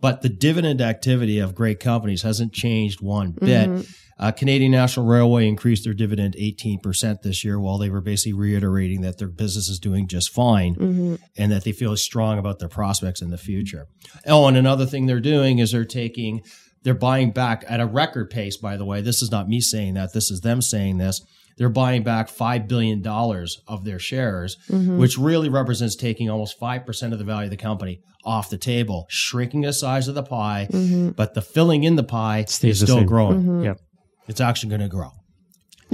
But 0.00 0.22
the 0.22 0.28
dividend 0.28 0.80
activity 0.80 1.38
of 1.38 1.54
great 1.54 1.80
companies 1.80 2.22
hasn't 2.22 2.52
changed 2.52 3.00
one 3.00 3.30
bit. 3.32 3.86
Uh, 4.18 4.30
Canadian 4.30 4.70
National 4.70 5.06
Railway 5.06 5.48
increased 5.48 5.84
their 5.84 5.94
dividend 5.94 6.36
18% 6.38 7.22
this 7.22 7.44
year 7.44 7.58
while 7.58 7.78
they 7.78 7.90
were 7.90 8.00
basically 8.00 8.32
reiterating 8.32 9.00
that 9.00 9.18
their 9.18 9.28
business 9.28 9.68
is 9.68 9.78
doing 9.80 10.06
just 10.06 10.30
fine 10.30 10.74
hmm 10.74 11.14
and 11.36 11.50
that 11.50 11.64
they 11.64 11.72
feel 11.72 11.96
strong 11.96 12.38
about 12.38 12.60
their 12.60 12.68
prospects 12.68 13.20
in 13.20 13.30
the 13.30 13.38
future. 13.38 13.88
Oh, 14.26 14.46
and 14.46 14.56
another 14.56 14.86
thing 14.86 15.06
they're 15.06 15.18
doing 15.18 15.58
is 15.58 15.72
they're 15.72 15.84
taking, 15.84 16.42
they're 16.84 16.94
buying 16.94 17.32
back 17.32 17.64
at 17.68 17.80
a 17.80 17.86
record 17.86 18.30
pace, 18.30 18.56
by 18.56 18.76
the 18.76 18.84
way. 18.84 19.00
This 19.00 19.20
is 19.22 19.30
not 19.30 19.48
me 19.48 19.60
saying 19.60 19.94
that, 19.94 20.12
this 20.12 20.30
is 20.30 20.40
them 20.42 20.62
saying 20.62 20.98
this. 20.98 21.20
They're 21.56 21.68
buying 21.68 22.02
back 22.02 22.28
$5 22.28 22.66
billion 22.68 23.06
of 23.06 23.84
their 23.84 23.98
shares, 23.98 24.56
Mm-hmm. 24.68 24.98
which 24.98 25.16
really 25.18 25.48
represents 25.48 25.94
taking 25.96 26.28
almost 26.30 26.58
5% 26.60 27.12
of 27.12 27.18
the 27.18 27.24
value 27.24 27.44
of 27.46 27.50
the 27.50 27.56
company 27.56 28.00
off 28.24 28.50
the 28.50 28.58
table, 28.58 29.06
shrinking 29.08 29.60
the 29.60 29.72
size 29.72 30.08
of 30.08 30.14
the 30.14 30.22
pie, 30.22 30.66
Mm-hmm. 30.70 31.10
but 31.10 31.34
the 31.34 31.42
filling 31.42 31.84
in 31.84 31.96
the 31.96 32.02
pie 32.04 32.44
Stays 32.48 32.76
is 32.76 32.80
the 32.80 32.86
still 32.86 32.96
same. 32.98 33.06
growing. 33.06 33.62
Yep. 33.64 33.80
It's 34.28 34.40
actually 34.40 34.70
going 34.70 34.80
to 34.80 34.88
grow. 34.88 35.10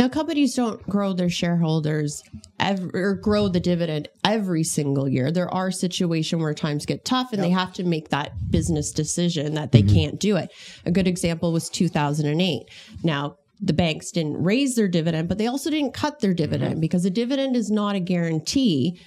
Now, 0.01 0.09
companies 0.09 0.55
don't 0.55 0.83
grow 0.89 1.13
their 1.13 1.29
shareholders 1.29 2.23
ev 2.59 2.89
or 2.95 3.17
grow 3.17 3.49
the 3.49 3.61
dividend 3.61 4.09
every 4.25 4.65
single 4.65 5.07
year. 5.07 5.31
There 5.31 5.53
are 5.53 5.71
situations 5.71 6.41
where 6.41 6.55
times 6.55 6.87
get 6.87 7.05
tough 7.05 7.35
and 7.35 7.43
they 7.43 7.51
have 7.51 7.75
to 7.75 7.85
make 7.85 8.09
that 8.09 8.33
business 8.51 8.93
decision 8.93 9.53
that 9.57 9.73
they 9.73 9.83
mm-hmm. 9.83 9.95
can't 9.95 10.19
do 10.19 10.37
it. 10.37 10.55
A 10.87 10.91
good 10.91 11.07
example 11.07 11.53
was 11.53 11.69
2008. 11.69 12.63
Now, 13.05 13.37
the 13.61 13.75
banks 13.75 14.11
didn't 14.11 14.43
raise 14.43 14.75
their 14.75 14.89
dividend, 14.89 15.29
but 15.29 15.37
they 15.37 15.49
also 15.49 15.69
didn't 15.69 15.93
cut 15.93 16.21
their 16.21 16.33
dividend 16.33 16.73
mm-hmm. 16.73 16.81
because 16.81 17.05
a 17.05 17.11
dividend 17.11 17.55
is 17.55 17.71
not 17.71 17.95
a 17.95 18.01
guarantee. 18.01 18.99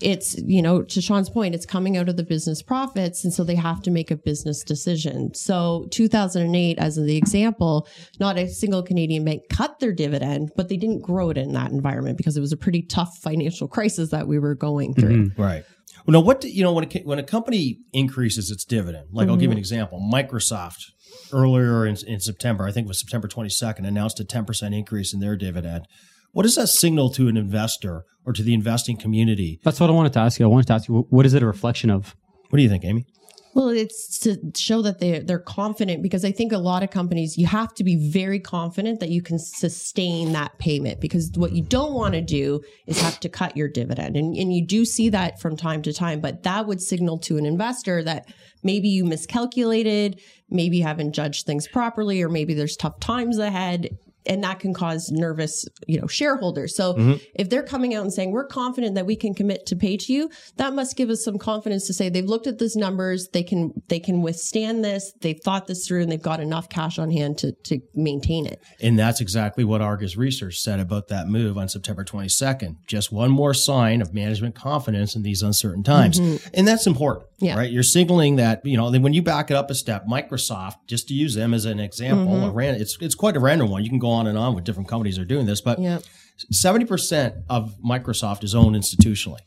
It's, 0.00 0.36
you 0.38 0.62
know, 0.62 0.82
to 0.82 1.00
Sean's 1.00 1.28
point, 1.28 1.54
it's 1.54 1.66
coming 1.66 1.96
out 1.96 2.08
of 2.08 2.16
the 2.16 2.22
business 2.22 2.62
profits. 2.62 3.24
And 3.24 3.32
so 3.32 3.42
they 3.44 3.56
have 3.56 3.82
to 3.82 3.90
make 3.90 4.10
a 4.10 4.16
business 4.16 4.62
decision. 4.62 5.34
So 5.34 5.86
2008, 5.90 6.78
as 6.78 6.96
the 6.96 7.16
example, 7.16 7.88
not 8.20 8.38
a 8.38 8.48
single 8.48 8.82
Canadian 8.82 9.24
bank 9.24 9.42
cut 9.50 9.80
their 9.80 9.92
dividend, 9.92 10.52
but 10.56 10.68
they 10.68 10.76
didn't 10.76 11.02
grow 11.02 11.30
it 11.30 11.38
in 11.38 11.52
that 11.52 11.70
environment 11.70 12.16
because 12.16 12.36
it 12.36 12.40
was 12.40 12.52
a 12.52 12.56
pretty 12.56 12.82
tough 12.82 13.18
financial 13.18 13.68
crisis 13.78 14.10
that 14.10 14.28
we 14.28 14.38
were 14.38 14.54
going 14.54 14.94
through. 14.94 15.28
Mm-hmm. 15.28 15.42
Right. 15.42 15.64
Well, 16.06 16.12
no, 16.12 16.20
what 16.20 16.40
do- 16.40 16.50
you 16.50 16.62
know 16.62 16.72
when 16.72 16.84
a, 16.84 17.00
when 17.02 17.18
a 17.18 17.22
company 17.22 17.80
increases 17.92 18.50
its 18.50 18.64
dividend, 18.64 19.08
like 19.12 19.28
I'll 19.28 19.36
give 19.36 19.44
you 19.44 19.48
an 19.50 19.52
mm-hmm. 19.54 19.58
example. 19.58 20.00
Microsoft 20.00 20.84
earlier 21.32 21.86
in, 21.86 21.96
in 22.06 22.20
September, 22.20 22.66
I 22.66 22.72
think 22.72 22.86
it 22.86 22.88
was 22.88 23.00
September 23.00 23.28
22nd, 23.28 23.86
announced 23.86 24.20
a 24.20 24.24
10% 24.24 24.76
increase 24.76 25.12
in 25.12 25.20
their 25.20 25.36
dividend. 25.36 25.86
What 26.32 26.42
does 26.44 26.56
that 26.56 26.68
signal 26.68 27.10
to 27.10 27.28
an 27.28 27.36
investor 27.36 28.04
or 28.24 28.32
to 28.32 28.42
the 28.42 28.54
investing 28.54 28.96
community? 28.96 29.60
That's 29.64 29.80
what 29.80 29.90
I 29.90 29.92
wanted 29.92 30.12
to 30.14 30.20
ask 30.20 30.38
you. 30.38 30.46
I 30.46 30.48
wanted 30.48 30.66
to 30.66 30.74
ask 30.74 30.88
you, 30.88 31.06
what 31.10 31.26
is 31.26 31.34
it 31.34 31.42
a 31.42 31.46
reflection 31.46 31.90
of? 31.90 32.14
What 32.50 32.58
do 32.58 32.62
you 32.62 32.68
think, 32.68 32.84
Amy? 32.84 33.06
Well, 33.54 33.70
it's 33.70 34.18
to 34.20 34.38
show 34.54 34.82
that 34.82 35.00
they 35.00 35.18
they're 35.18 35.38
confident 35.38 36.02
because 36.02 36.24
I 36.24 36.30
think 36.30 36.52
a 36.52 36.58
lot 36.58 36.82
of 36.82 36.90
companies 36.90 37.36
you 37.36 37.46
have 37.46 37.74
to 37.74 37.82
be 37.82 37.96
very 37.96 38.38
confident 38.38 39.00
that 39.00 39.08
you 39.08 39.22
can 39.22 39.38
sustain 39.38 40.32
that 40.32 40.56
payment 40.58 41.00
because 41.00 41.32
what 41.34 41.52
you 41.52 41.62
don't 41.64 41.92
want 41.92 42.14
to 42.14 42.20
do 42.20 42.60
is 42.86 43.00
have 43.00 43.18
to 43.20 43.28
cut 43.28 43.56
your 43.56 43.66
dividend. 43.66 44.16
And 44.16 44.36
and 44.36 44.54
you 44.54 44.64
do 44.64 44.84
see 44.84 45.08
that 45.08 45.40
from 45.40 45.56
time 45.56 45.82
to 45.82 45.92
time, 45.92 46.20
but 46.20 46.44
that 46.44 46.66
would 46.66 46.80
signal 46.80 47.18
to 47.20 47.36
an 47.38 47.46
investor 47.46 48.04
that 48.04 48.28
maybe 48.62 48.88
you 48.88 49.04
miscalculated, 49.04 50.20
maybe 50.50 50.76
you 50.76 50.84
haven't 50.84 51.12
judged 51.12 51.46
things 51.46 51.66
properly 51.66 52.22
or 52.22 52.28
maybe 52.28 52.54
there's 52.54 52.76
tough 52.76 53.00
times 53.00 53.38
ahead 53.38 53.98
and 54.28 54.42
that 54.44 54.60
can 54.60 54.74
cause 54.74 55.10
nervous 55.10 55.66
you 55.86 56.00
know 56.00 56.06
shareholders 56.06 56.76
so 56.76 56.94
mm-hmm. 56.94 57.14
if 57.34 57.48
they're 57.50 57.62
coming 57.62 57.94
out 57.94 58.02
and 58.02 58.12
saying 58.12 58.30
we're 58.30 58.46
confident 58.46 58.94
that 58.94 59.06
we 59.06 59.16
can 59.16 59.34
commit 59.34 59.66
to 59.66 59.76
pay 59.76 59.96
to 59.96 60.12
you 60.12 60.30
that 60.56 60.72
must 60.72 60.96
give 60.96 61.10
us 61.10 61.24
some 61.24 61.38
confidence 61.38 61.86
to 61.86 61.92
say 61.94 62.08
they've 62.08 62.26
looked 62.26 62.46
at 62.46 62.58
these 62.58 62.76
numbers 62.76 63.28
they 63.32 63.42
can 63.42 63.72
they 63.88 64.00
can 64.00 64.22
withstand 64.22 64.84
this 64.84 65.12
they've 65.20 65.40
thought 65.40 65.66
this 65.66 65.86
through 65.86 66.02
and 66.02 66.10
they've 66.12 66.22
got 66.22 66.40
enough 66.40 66.68
cash 66.68 66.98
on 66.98 67.10
hand 67.10 67.38
to 67.38 67.52
to 67.64 67.80
maintain 67.94 68.46
it 68.46 68.60
And 68.80 68.98
that's 68.98 69.20
exactly 69.20 69.64
what 69.64 69.80
Argus 69.80 70.16
Research 70.16 70.60
said 70.60 70.80
about 70.80 71.08
that 71.08 71.28
move 71.28 71.56
on 71.56 71.68
September 71.68 72.04
22nd. 72.04 72.76
Just 72.86 73.12
one 73.12 73.30
more 73.30 73.54
sign 73.54 74.00
of 74.02 74.14
management 74.14 74.54
confidence 74.54 75.14
in 75.14 75.22
these 75.22 75.42
uncertain 75.42 75.82
times. 75.82 76.20
Mm-hmm. 76.20 76.48
And 76.54 76.66
that's 76.66 76.86
important, 76.86 77.26
Yeah. 77.38 77.56
right? 77.56 77.70
You're 77.70 77.82
signaling 77.82 78.36
that, 78.36 78.64
you 78.64 78.76
know, 78.76 78.90
then 78.90 79.02
when 79.02 79.12
you 79.12 79.22
back 79.22 79.50
it 79.50 79.56
up 79.56 79.70
a 79.70 79.74
step, 79.74 80.06
Microsoft, 80.06 80.74
just 80.86 81.08
to 81.08 81.14
use 81.14 81.34
them 81.34 81.54
as 81.54 81.64
an 81.64 81.80
example, 81.80 82.34
mm-hmm. 82.34 82.44
a 82.44 82.50
ran- 82.50 82.80
it's, 82.80 82.96
it's 83.00 83.14
quite 83.14 83.36
a 83.36 83.40
random 83.40 83.70
one. 83.70 83.82
You 83.84 83.90
can 83.90 83.98
go 83.98 84.08
on 84.08 84.17
and 84.26 84.36
on 84.36 84.54
with 84.54 84.64
different 84.64 84.88
companies 84.88 85.18
are 85.18 85.24
doing 85.24 85.46
this, 85.46 85.60
but 85.60 85.78
yeah 85.78 86.00
70% 86.52 87.42
of 87.48 87.74
Microsoft 87.84 88.44
is 88.44 88.54
owned 88.54 88.76
institutionally. 88.76 89.40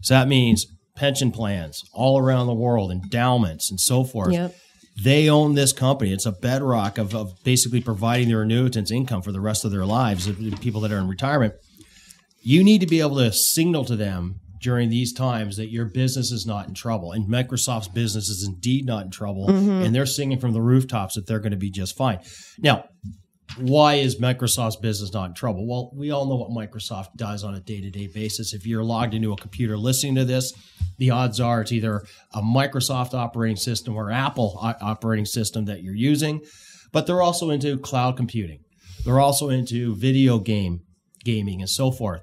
So 0.00 0.14
that 0.14 0.28
means 0.28 0.66
pension 0.96 1.30
plans 1.30 1.82
all 1.92 2.18
around 2.18 2.46
the 2.46 2.54
world, 2.54 2.90
endowments 2.90 3.70
and 3.70 3.80
so 3.80 4.04
forth. 4.04 4.32
yeah 4.32 4.48
They 5.02 5.28
own 5.28 5.54
this 5.54 5.72
company. 5.72 6.12
It's 6.12 6.26
a 6.26 6.32
bedrock 6.32 6.98
of, 6.98 7.14
of 7.14 7.32
basically 7.44 7.80
providing 7.80 8.28
their 8.28 8.44
annuitants 8.44 8.90
income 8.90 9.22
for 9.22 9.32
the 9.32 9.40
rest 9.40 9.64
of 9.64 9.70
their 9.70 9.86
lives, 9.86 10.30
people 10.60 10.80
that 10.82 10.92
are 10.92 10.98
in 10.98 11.08
retirement. 11.08 11.54
You 12.40 12.64
need 12.64 12.80
to 12.80 12.86
be 12.86 13.00
able 13.00 13.16
to 13.18 13.32
signal 13.32 13.84
to 13.84 13.96
them 13.96 14.40
during 14.60 14.90
these 14.90 15.12
times 15.12 15.56
that 15.56 15.70
your 15.70 15.84
business 15.84 16.30
is 16.30 16.46
not 16.46 16.68
in 16.68 16.74
trouble. 16.74 17.12
And 17.12 17.28
Microsoft's 17.28 17.88
business 17.88 18.28
is 18.28 18.46
indeed 18.46 18.84
not 18.84 19.04
in 19.04 19.10
trouble. 19.10 19.48
Mm-hmm. 19.48 19.82
And 19.82 19.94
they're 19.94 20.06
singing 20.06 20.38
from 20.38 20.52
the 20.52 20.60
rooftops 20.60 21.14
that 21.14 21.26
they're 21.26 21.40
going 21.40 21.52
to 21.52 21.56
be 21.56 21.70
just 21.70 21.96
fine. 21.96 22.20
Now, 22.58 22.84
why 23.58 23.94
is 23.94 24.20
Microsoft's 24.20 24.76
business 24.76 25.12
not 25.12 25.30
in 25.30 25.34
trouble? 25.34 25.66
Well, 25.66 25.90
we 25.94 26.10
all 26.10 26.26
know 26.26 26.36
what 26.36 26.50
Microsoft 26.50 27.16
does 27.16 27.44
on 27.44 27.54
a 27.54 27.60
day 27.60 27.80
to 27.80 27.90
day 27.90 28.06
basis. 28.06 28.54
If 28.54 28.66
you're 28.66 28.84
logged 28.84 29.14
into 29.14 29.32
a 29.32 29.36
computer 29.36 29.76
listening 29.76 30.14
to 30.16 30.24
this, 30.24 30.52
the 30.98 31.10
odds 31.10 31.40
are 31.40 31.60
it's 31.60 31.72
either 31.72 32.04
a 32.32 32.40
Microsoft 32.40 33.14
operating 33.14 33.56
system 33.56 33.96
or 33.96 34.10
Apple 34.10 34.58
uh, 34.60 34.74
operating 34.80 35.26
system 35.26 35.66
that 35.66 35.82
you're 35.82 35.94
using. 35.94 36.40
But 36.92 37.06
they're 37.06 37.22
also 37.22 37.50
into 37.50 37.78
cloud 37.78 38.16
computing. 38.16 38.60
They're 39.04 39.20
also 39.20 39.48
into 39.48 39.94
video 39.96 40.38
game 40.38 40.82
gaming 41.24 41.60
and 41.60 41.70
so 41.70 41.90
forth. 41.90 42.22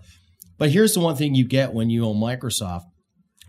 But 0.58 0.72
here's 0.72 0.94
the 0.94 1.00
one 1.00 1.16
thing 1.16 1.36
you 1.36 1.48
get 1.48 1.74
when 1.74 1.90
you 1.90 2.06
own 2.06 2.18
Microsoft. 2.18 2.84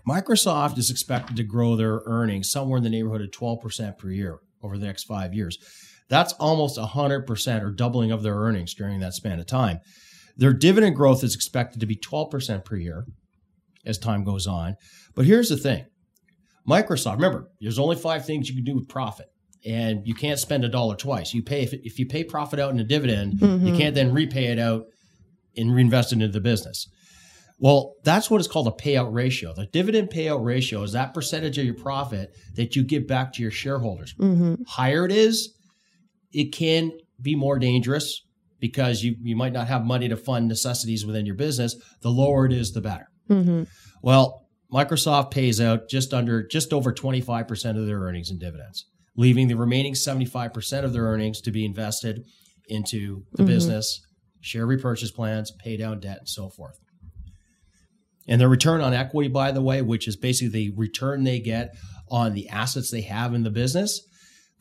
Microsoft 0.09 0.79
is 0.79 0.91
expected 0.91 1.37
to 1.37 1.45
grow 1.45 1.77
their 1.77 2.01
earnings 2.07 2.51
somewhere 2.51 2.79
in 2.79 2.85
the 2.85 2.91
neighborhood 2.91 3.21
of 3.21 3.31
12% 3.31 3.99
per 3.99 4.11
year 4.11 4.39
over 4.63 4.79
the 4.79 4.87
next 4.87 5.05
five 5.05 5.35
years. 5.35 5.59
That's 6.11 6.33
almost 6.35 6.79
100% 6.79 7.63
or 7.63 7.71
doubling 7.71 8.11
of 8.11 8.23
their 8.23 8.35
earnings 8.35 8.75
during 8.75 9.01
that 9.01 9.15
span 9.15 9.39
of 9.39 9.47
time. 9.47 9.79
Their 10.37 10.53
dividend 10.53 10.97
growth 10.97 11.25
is 11.25 11.35
expected 11.35 11.81
to 11.81 11.87
be 11.87 11.97
12% 11.97 12.65
per 12.65 12.77
year 12.77 13.07
as 13.87 13.97
time 13.97 14.25
goes 14.25 14.47
on. 14.47 14.77
But 15.15 15.25
here's 15.25 15.49
the 15.49 15.57
thing 15.57 15.87
Microsoft, 16.69 17.15
remember, 17.15 17.49
there's 17.61 17.79
only 17.79 17.97
five 17.97 18.27
things 18.27 18.49
you 18.49 18.57
can 18.57 18.65
do 18.65 18.75
with 18.75 18.89
profit. 18.89 19.27
And 19.65 20.07
you 20.07 20.15
can't 20.15 20.39
spend 20.39 20.65
a 20.65 20.71
dollar 20.71 20.97
twice. 20.97 21.35
You 21.35 21.43
pay 21.43 21.63
if, 21.63 21.75
if 21.75 21.99
you 21.99 22.07
pay 22.07 22.25
profit 22.25 22.59
out 22.59 22.73
in 22.73 22.81
a 22.81 22.85
dividend, 22.85 23.35
you 23.35 23.47
mm-hmm. 23.47 23.77
can't 23.77 23.95
then 23.95 24.13
repay 24.13 24.47
it 24.47 24.59
out 24.59 24.87
and 25.55 25.75
reinvest 25.75 26.13
it 26.13 26.15
into 26.17 26.29
the 26.29 26.41
business. 26.41 26.89
Well, 27.59 27.93
that's 28.03 28.31
what 28.31 28.41
is 28.41 28.49
called 28.49 28.69
a 28.69 28.71
payout 28.71 29.13
ratio. 29.13 29.53
The 29.55 29.67
dividend 29.67 30.09
payout 30.09 30.43
ratio 30.43 30.83
is 30.83 30.93
that 30.93 31.13
percentage 31.13 31.59
of 31.59 31.67
your 31.67 31.75
profit 31.75 32.31
that 32.55 32.75
you 32.75 32.83
give 32.83 33.07
back 33.07 33.35
to 33.35 33.43
your 33.43 33.51
shareholders. 33.51 34.15
Mm-hmm. 34.15 34.63
Higher 34.67 35.05
it 35.05 35.13
is, 35.13 35.55
it 36.33 36.53
can 36.53 36.93
be 37.21 37.35
more 37.35 37.59
dangerous 37.59 38.23
because 38.61 39.03
you, 39.03 39.17
you 39.23 39.37
might 39.37 39.53
not 39.53 39.69
have 39.69 39.85
money 39.85 40.09
to 40.09 40.17
fund 40.17 40.49
necessities 40.49 41.05
within 41.05 41.27
your 41.27 41.35
business. 41.35 41.75
The 42.03 42.11
lower 42.11 42.47
it 42.47 42.53
is, 42.53 42.73
the 42.73 42.81
better. 42.81 43.09
Mm-hmm. 43.29 43.65
Well, 44.03 44.47
Microsoft 44.73 45.31
pays 45.31 45.61
out 45.61 45.89
just 45.89 46.15
under, 46.15 46.47
just 46.47 46.73
over 46.73 46.93
25% 46.93 47.79
of 47.79 47.87
their 47.87 48.01
earnings 48.01 48.31
in 48.31 48.39
dividends, 48.39 48.87
leaving 49.17 49.49
the 49.49 49.57
remaining 49.57 49.95
75% 49.95 50.85
of 50.85 50.93
their 50.93 51.05
earnings 51.05 51.41
to 51.43 51.51
be 51.51 51.65
invested 51.65 52.23
into 52.69 53.25
the 53.33 53.43
mm-hmm. 53.43 53.47
business, 53.47 54.01
share 54.41 54.67
repurchase 54.67 55.11
plans, 55.11 55.53
pay 55.59 55.77
down 55.77 56.01
debt, 56.01 56.19
and 56.19 56.29
so 56.29 56.49
forth. 56.51 56.79
And 58.29 58.41
their 58.41 58.49
return 58.49 58.81
on 58.81 58.95
equity, 58.95 59.29
by 59.29 59.51
the 59.51 59.63
way, 59.63 59.83
which 59.83 60.07
is 60.07 60.17
basically 60.17 60.71
the 60.71 60.77
return 60.77 61.25
they 61.25 61.41
get 61.41 61.75
on 62.09 62.35
the 62.35 62.49
assets 62.49 62.91
they 62.91 63.01
have 63.03 63.35
in 63.35 63.43
the 63.43 63.51
business, 63.51 64.01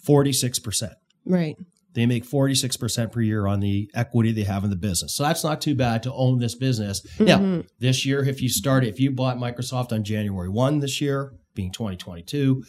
46%. 0.08 0.94
Right 1.26 1.56
They 1.94 2.06
make 2.06 2.24
46% 2.24 3.12
per 3.12 3.20
year 3.22 3.48
on 3.48 3.60
the 3.62 3.90
equity 3.96 4.32
they 4.32 4.44
have 4.44 4.64
in 4.64 4.70
the 4.70 4.76
business. 4.76 5.16
So 5.16 5.24
that's 5.24 5.44
not 5.44 5.60
too 5.60 5.74
bad 5.76 6.04
to 6.04 6.14
own 6.14 6.38
this 6.40 6.56
business. 6.56 7.02
Now, 7.20 7.64
this 7.80 8.06
year, 8.06 8.24
if 8.24 8.42
you 8.42 8.48
start, 8.50 8.86
if 8.86 9.00
you 9.00 9.12
bought 9.12 9.38
Microsoft 9.38 9.92
on 9.92 10.04
January 10.04 10.50
1 10.50 10.80
this 10.80 11.02
year, 11.02 11.34
being 11.56 11.72
2022, 11.72 12.64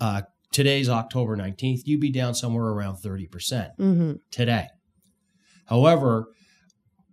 uh, 0.00 0.22
today's 0.52 0.88
October 0.90 1.34
19th, 1.36 1.80
you'd 1.86 2.00
be 2.00 2.10
down 2.12 2.34
somewhere 2.34 2.66
around 2.66 2.96
30% 2.96 3.70
today. 4.30 4.66
However, 5.66 6.26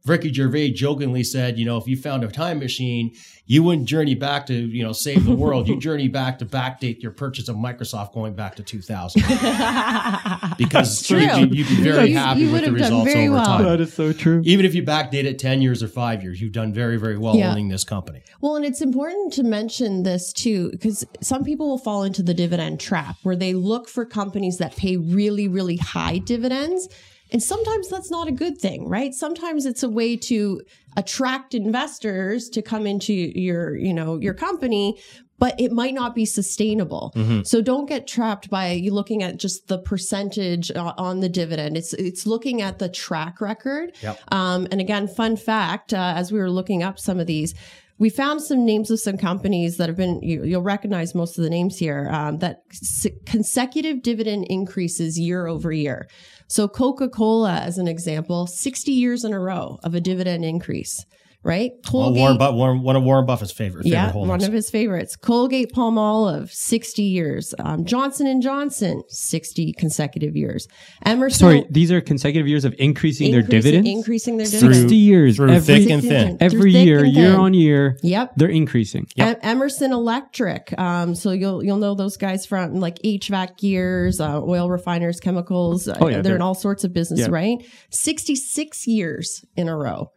Ricky 0.06 0.32
Gervais 0.32 0.72
jokingly 0.72 1.24
said, 1.24 1.58
you 1.58 1.66
know, 1.66 1.78
if 1.78 1.88
you 1.88 1.98
found 1.98 2.24
a 2.24 2.28
time 2.28 2.60
machine, 2.60 3.14
you 3.48 3.64
wouldn't 3.64 3.88
journey 3.88 4.16
back 4.16 4.46
to, 4.48 4.54
you 4.54 4.84
know, 4.84 4.92
save 4.92 5.26
the 5.26 5.36
world. 5.36 5.68
You 5.68 5.80
journey 5.80 6.08
back 6.08 6.40
to 6.40 6.46
backdate 6.46 7.02
your 7.02 7.12
purchase 7.12 7.48
of 7.48 7.56
Microsoft 7.56 8.14
going 8.14 8.34
back 8.34 8.56
to 8.56 8.64
2000 8.64 9.22
because 10.58 11.06
True. 11.06 11.20
you, 11.20 11.38
you'd 11.48 11.52
be 11.68 11.82
very 11.82 12.10
You- 12.12 12.18
happy 12.18 12.42
you 12.42 12.52
with 12.52 12.66
the 12.66 12.72
would 12.72 12.80
done 12.80 12.92
results 12.92 13.14
very 13.14 13.28
over 13.28 13.36
well. 13.38 13.46
time. 13.46 13.82
is 13.82 13.94
so 13.94 14.14
true. 14.14 14.42
Even 14.46 14.66
if 14.66 14.74
you 14.76 14.84
backdate 14.84 15.26
it 15.26 15.40
10 15.40 15.62
years 15.62 15.82
or 15.84 15.88
five 15.88 16.24
years, 16.24 16.42
you've 16.42 16.52
done 16.54 16.74
very, 16.74 16.98
very 16.98 17.18
well 17.18 17.36
Yeah. 17.36 17.52
owning 17.52 17.70
this 17.70 17.84
company. 17.84 18.22
Well, 18.42 18.56
and 18.56 18.66
it's 18.66 18.82
important 18.82 19.34
to 19.34 19.44
mention 19.44 20.04
this 20.04 20.32
too, 20.34 20.72
because 20.72 21.06
some 21.22 21.44
people 21.44 21.68
will 21.70 21.78
fall 21.78 22.04
into 22.04 22.24
the 22.24 22.34
dividend 22.34 22.80
trap 22.80 23.18
where 23.24 23.36
they 23.36 23.54
look 23.54 23.88
for 23.90 24.06
companies 24.06 24.58
that 24.58 24.76
pay 24.76 24.98
really, 24.98 25.48
really 25.48 25.78
high 25.78 26.18
dividends. 26.20 26.90
And 27.36 27.44
sometimes 27.44 27.90
that's 27.90 28.10
not 28.10 28.30
a 28.30 28.32
good 28.32 28.58
thing, 28.58 28.88
right? 28.88 29.14
Sometimes 29.14 29.66
it's 29.66 29.84
a 29.84 29.90
way 29.90 30.16
to 30.16 30.62
attract 30.96 31.54
investors 31.54 32.48
to 32.52 32.62
come 32.62 32.88
into 32.88 33.12
your, 33.14 33.76
you 33.76 33.94
know, 33.94 34.18
your 34.22 34.34
company, 34.34 34.98
but 35.38 35.60
it 35.60 35.74
might 35.74 35.94
not 35.94 36.16
be 36.16 36.26
sustainable. 36.26 37.12
So 37.44 37.62
don't 37.62 37.90
get 37.90 38.08
trapped 38.08 38.50
by 38.50 38.72
you 38.72 38.94
looking 38.94 39.22
at 39.22 39.36
just 39.36 39.68
the 39.68 39.80
percentage 39.80 40.72
on 40.78 41.20
the 41.20 41.28
dividend. 41.28 41.76
It's 41.76 41.92
it's 41.96 42.26
looking 42.26 42.62
at 42.62 42.80
the 42.80 42.88
track 42.88 43.42
record. 43.42 43.98
Yep. 44.02 44.18
Um, 44.32 44.70
and 44.72 44.80
again, 44.80 45.06
fun 45.10 45.36
fact: 45.36 45.94
uh, 45.94 46.14
as 46.16 46.32
we 46.32 46.40
were 46.40 46.50
looking 46.50 46.84
up 46.84 46.98
some 46.98 47.20
of 47.20 47.28
these, 47.28 47.54
we 47.98 48.10
found 48.10 48.44
some 48.44 48.66
names 48.66 48.90
of 48.92 49.02
some 49.02 49.18
companies 49.18 49.76
that 49.76 49.90
have 49.90 49.98
been. 49.98 50.22
You, 50.22 50.46
you'll 50.46 50.62
recognize 50.62 51.14
most 51.14 51.38
of 51.38 51.44
the 51.44 51.50
names 51.50 51.78
here. 51.78 52.10
Um, 52.14 52.38
that 52.38 52.62
s- 52.72 53.08
consecutive 53.26 54.02
dividend 54.04 54.46
increases 54.50 55.20
year 55.20 55.48
over 55.48 55.74
year. 55.74 56.08
So 56.48 56.68
Coca 56.68 57.10
Cola, 57.10 57.60
as 57.60 57.78
an 57.78 57.88
example, 57.88 58.46
sixty 58.46 58.92
years 58.92 59.24
in 59.24 59.34
a 59.34 59.40
row 59.40 59.80
of 59.84 59.96
a 59.96 60.02
dividend 60.02 60.46
increase. 60.46 61.06
Right? 61.46 61.74
Well, 61.94 62.12
Warren, 62.12 62.40
Buff- 62.40 62.56
Warren, 62.56 62.82
one 62.82 62.96
of 62.96 63.04
Warren 63.04 63.28
Buffett's 63.28 63.52
favorite, 63.52 63.84
favorite 63.84 63.92
Yeah, 63.92 64.12
holdings. 64.12 64.30
one 64.30 64.44
of 64.44 64.52
his 64.52 64.72
favorites. 64.72 65.16
Colgate 65.16 65.72
Palmolive, 65.74 66.50
60 66.52 67.04
years. 67.04 67.54
Um, 67.60 67.86
Johnson 67.86 68.26
and 68.26 68.42
Johnson, 68.42 69.04
60 69.10 69.72
consecutive 69.78 70.36
years. 70.36 70.68
Emerson. 71.06 71.38
Sorry, 71.40 71.66
these 71.70 71.92
are 71.92 72.02
consecutive 72.02 72.48
years 72.48 72.66
of 72.66 72.74
increasing, 72.80 73.32
their 73.32 73.44
dividends. 73.44 73.88
Increasing 73.88 74.38
their 74.38 74.48
dividends. 74.48 74.80
60 74.80 74.96
years. 74.96 75.36
through 75.36 75.52
every 75.52 75.82
thick 75.82 75.90
and 75.92 76.02
thin. 76.02 76.38
Every 76.40 76.72
year, 76.72 77.04
and 77.04 77.14
year 77.14 77.32
thin. 77.32 77.40
on 77.40 77.54
year, 77.54 78.00
Yep. 78.02 78.34
they're 78.38 78.50
increasing. 78.50 79.06
Yep. 79.16 79.40
Em- 79.44 79.58
Emerson 79.58 79.92
Electric. 79.94 80.74
Um, 80.80 81.14
so 81.14 81.30
you'll 81.32 81.64
you'll 81.64 81.78
know 81.78 81.94
those 81.94 82.18
guys 82.18 82.48
from 82.48 82.76
like 82.80 82.98
HVAC 83.04 83.58
gears, 83.58 84.20
uh, 84.20 84.42
oil 84.42 84.68
refiners, 84.70 85.20
chemicals. 85.20 85.88
Uh, 85.88 85.96
Oh, 86.02 86.08
yeah, 86.08 86.14
they're, 86.16 86.24
they're- 86.24 86.36
in 86.38 86.42
all 86.42 86.56
sorts 86.56 86.84
of 86.84 86.92
business, 86.92 87.20
yeah. 87.20 87.28
right? 87.30 87.58
Sixty 87.92 88.36
six 88.36 88.88
years 88.88 89.46
in 89.56 89.68
a 89.70 89.76
row. 89.78 90.10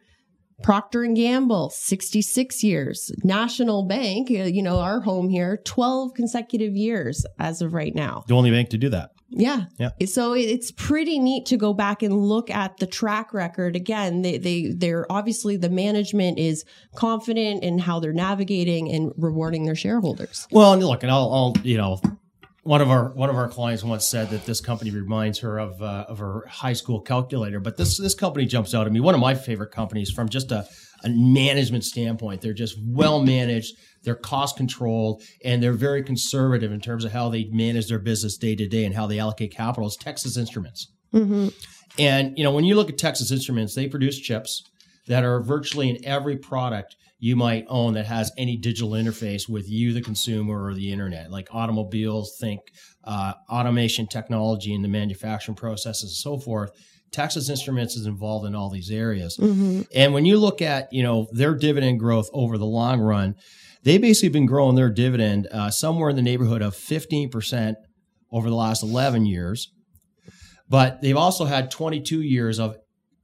Procter 0.63 1.05
and 1.05 1.17
Gamble, 1.17 1.71
66 1.71 2.65
years. 2.65 3.13
National 3.23 3.85
Bank, 3.85 4.31
uh, 4.31 4.45
you 4.45 4.63
know, 4.63 4.81
our 4.81 5.01
home 5.01 5.29
here, 5.29 5.59
12 5.65 6.15
consecutive 6.15 6.77
years 6.77 7.25
as 7.39 7.63
of 7.63 7.75
right 7.75 7.95
now. 7.95 8.25
The 8.27 8.35
only 8.35 8.51
bank 8.51 8.71
to 8.71 8.79
do 8.79 8.89
that. 8.91 9.13
Yeah. 9.31 9.65
Yeah. 9.79 9.91
So 10.07 10.33
it's 10.33 10.71
pretty 10.71 11.19
neat 11.19 11.47
to 11.47 11.57
go 11.57 11.75
back 11.75 12.03
and 12.03 12.15
look 12.15 12.51
at 12.51 12.79
the 12.79 12.87
track 12.87 13.35
record 13.35 13.77
again. 13.77 14.23
They 14.23 14.39
they 14.39 14.73
they're 14.75 15.11
obviously 15.13 15.57
the 15.59 15.69
management 15.69 16.39
is 16.39 16.65
confident 16.95 17.63
in 17.63 17.79
how 17.79 18.01
they're 18.01 18.15
navigating 18.15 18.91
and 18.91 19.13
rewarding 19.19 19.65
their 19.65 19.75
shareholders. 19.75 20.49
Well, 20.51 20.73
and 20.73 20.83
look, 20.83 21.03
and 21.03 21.13
I'll, 21.13 21.31
I'll, 21.33 21.55
you 21.63 21.77
know, 21.77 22.01
one 22.69 22.83
of 22.83 22.91
our 22.91 23.09
one 23.15 23.31
of 23.31 23.37
our 23.37 23.49
clients 23.49 23.83
once 23.83 24.07
said 24.07 24.29
that 24.29 24.45
this 24.45 24.61
company 24.61 24.91
reminds 24.91 25.39
her 25.39 25.59
of 25.59 25.81
uh, 25.81 26.05
of 26.07 26.19
her 26.19 26.45
high 26.47 26.75
school 26.75 27.01
calculator. 27.01 27.61
But 27.61 27.79
this 27.79 27.97
this 27.97 28.15
company 28.15 28.45
jumps 28.45 28.75
out 28.75 28.87
at 28.87 28.93
me. 28.93 29.01
One 29.01 29.15
of 29.15 29.21
my 29.21 29.35
favorite 29.35 29.71
companies 29.71 30.11
from 30.11 30.29
just 30.29 30.53
a, 30.53 30.69
a 31.03 31.09
management 31.09 31.85
standpoint. 31.85 32.43
They're 32.43 32.53
just 32.53 32.77
well 32.79 33.23
managed. 33.23 33.75
They're 34.03 34.15
cost 34.15 34.59
controlled, 34.59 35.23
and 35.43 35.63
they're 35.63 35.73
very 35.73 36.03
conservative 36.03 36.71
in 36.71 36.83
terms 36.83 37.07
of 37.07 37.13
how 37.13 37.31
they 37.31 37.45
manage 37.45 37.89
their 37.89 37.99
business 37.99 38.37
day 38.37 38.55
to 38.57 38.69
day 38.69 38.85
and 38.85 38.95
how 38.95 39.07
they 39.07 39.19
allocate 39.19 39.57
capital. 39.57 39.89
Is 39.89 39.97
Texas 39.97 40.37
Instruments. 40.37 40.93
Mm-hmm. 41.15 41.49
And 41.99 42.37
you 42.37 42.45
know, 42.45 42.53
when 42.53 42.65
you 42.65 42.75
look 42.75 42.91
at 42.91 42.99
Texas 42.99 43.33
Instruments, 43.33 43.75
they 43.75 43.89
produce 43.89 44.19
chips 44.19 44.63
that 45.07 45.25
are 45.25 45.41
virtually 45.41 45.89
in 45.89 46.05
every 46.05 46.37
product 46.37 46.97
you 47.19 47.35
might 47.35 47.65
own 47.69 47.95
that 47.95 48.07
has 48.07 48.31
any 48.39 48.57
digital 48.57 48.91
interface 48.91 49.49
with 49.49 49.69
you, 49.69 49.93
the 49.93 50.01
consumer, 50.01 50.65
or 50.65 50.75
the 50.75 50.93
internet, 50.93 51.31
like 51.31 51.49
automobiles, 51.51 52.37
think 52.41 52.61
uh, 53.05 53.33
automation 53.51 54.07
technology 54.07 54.73
in 54.73 54.83
the 54.83 54.89
manufacturing 54.89 55.57
processes 55.57 56.03
and 56.05 56.11
so 56.13 56.39
forth. 56.39 56.71
Texas 57.11 57.49
Instruments 57.49 57.97
is 57.97 58.07
involved 58.07 58.47
in 58.47 58.55
all 58.55 58.71
these 58.71 58.91
areas. 58.91 59.37
Mm-hmm. 59.39 59.83
And 59.95 60.15
when 60.15 60.27
you 60.27 60.39
look 60.39 60.63
at, 60.63 60.93
you 60.93 61.03
know, 61.03 61.27
their 61.33 61.55
dividend 61.55 61.99
growth 61.99 62.29
over 62.33 62.59
the 62.59 62.67
long 62.67 63.01
run, 63.01 63.35
they've 63.83 64.01
basically 64.01 64.29
been 64.29 64.47
growing 64.47 64.77
their 64.77 64.91
dividend 64.91 65.49
uh, 65.51 65.71
somewhere 65.71 66.11
in 66.11 66.17
the 66.17 66.23
neighborhood 66.23 66.63
of 66.63 66.75
15% 66.75 67.75
over 68.31 68.49
the 68.49 68.55
last 68.55 68.83
11 68.83 69.27
years. 69.27 69.73
But 70.69 71.01
they've 71.01 71.17
also 71.17 71.47
had 71.47 71.71
22 71.71 72.21
years 72.21 72.61
of 72.61 72.77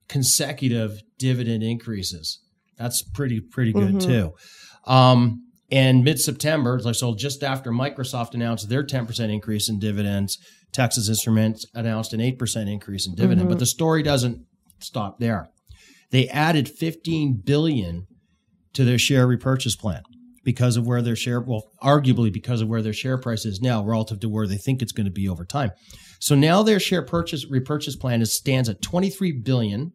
consecutive 0.08 1.02
dividend 1.18 1.62
increases. 1.62 2.40
That's 2.78 3.02
pretty 3.02 3.40
pretty 3.40 3.72
good 3.72 3.94
Mhm. 3.94 4.02
too. 4.02 4.32
Um, 4.86 5.40
and 5.70 6.04
mid 6.04 6.20
September, 6.20 6.80
like 6.84 6.94
so, 6.94 7.14
just 7.14 7.42
after 7.42 7.70
Microsoft 7.70 8.34
announced 8.34 8.68
their 8.68 8.84
10% 8.84 9.30
increase 9.32 9.68
in 9.68 9.78
dividends, 9.78 10.38
Texas 10.72 11.08
Instruments 11.08 11.64
announced 11.74 12.12
an 12.12 12.20
8% 12.20 12.68
increase 12.68 13.06
in 13.06 13.14
dividend. 13.14 13.46
Mhm. 13.46 13.50
But 13.50 13.58
the 13.60 13.66
story 13.66 14.02
doesn't 14.02 14.38
stop 14.80 15.18
there. 15.20 15.48
They 16.10 16.28
added 16.28 16.68
15 16.68 17.40
billion 17.44 18.06
to 18.74 18.84
their 18.84 18.98
share 18.98 19.26
repurchase 19.26 19.76
plan 19.76 20.02
because 20.44 20.76
of 20.76 20.86
where 20.86 21.00
their 21.00 21.16
share, 21.16 21.40
well, 21.40 21.62
arguably 21.82 22.30
because 22.32 22.60
of 22.60 22.68
where 22.68 22.82
their 22.82 22.92
share 22.92 23.16
price 23.16 23.46
is 23.46 23.60
now 23.60 23.82
relative 23.82 24.20
to 24.20 24.28
where 24.28 24.46
they 24.46 24.58
think 24.58 24.82
it's 24.82 24.92
going 24.92 25.06
to 25.06 25.12
be 25.12 25.28
over 25.28 25.44
time. 25.44 25.70
So 26.20 26.34
now 26.34 26.62
their 26.62 26.78
share 26.78 27.02
purchase 27.02 27.46
repurchase 27.48 27.96
plan 27.96 28.20
is, 28.20 28.32
stands 28.32 28.68
at 28.68 28.82
23 28.82 29.32
billion. 29.32 29.92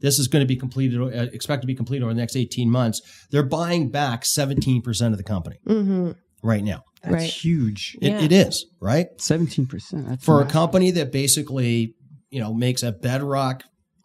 This 0.00 0.18
is 0.18 0.28
going 0.28 0.42
to 0.42 0.46
be 0.46 0.56
completed, 0.56 1.00
uh, 1.00 1.06
expect 1.32 1.62
to 1.62 1.66
be 1.66 1.74
completed 1.74 2.04
over 2.04 2.14
the 2.14 2.20
next 2.20 2.36
18 2.36 2.70
months. 2.70 3.00
They're 3.30 3.42
buying 3.42 3.90
back 3.90 4.22
17% 4.24 5.10
of 5.12 5.16
the 5.16 5.24
company 5.24 5.56
Mm-hmm. 5.66 6.12
right 6.42 6.62
now. 6.64 6.82
That's 7.02 7.12
Right. 7.14 7.30
huge. 7.30 7.96
It, 8.00 8.10
Yeah. 8.12 8.22
it 8.22 8.32
is, 8.32 8.66
right? 8.80 9.06
Seventeen 9.18 9.66
percent. 9.66 10.06
That's 10.08 10.24
For 10.24 10.42
a 10.42 10.46
company 10.46 10.90
that 10.92 11.12
basically, 11.12 11.94
you 12.30 12.40
know, 12.40 12.52
makes 12.52 12.82
a 12.82 12.90
bedrock 12.92 13.62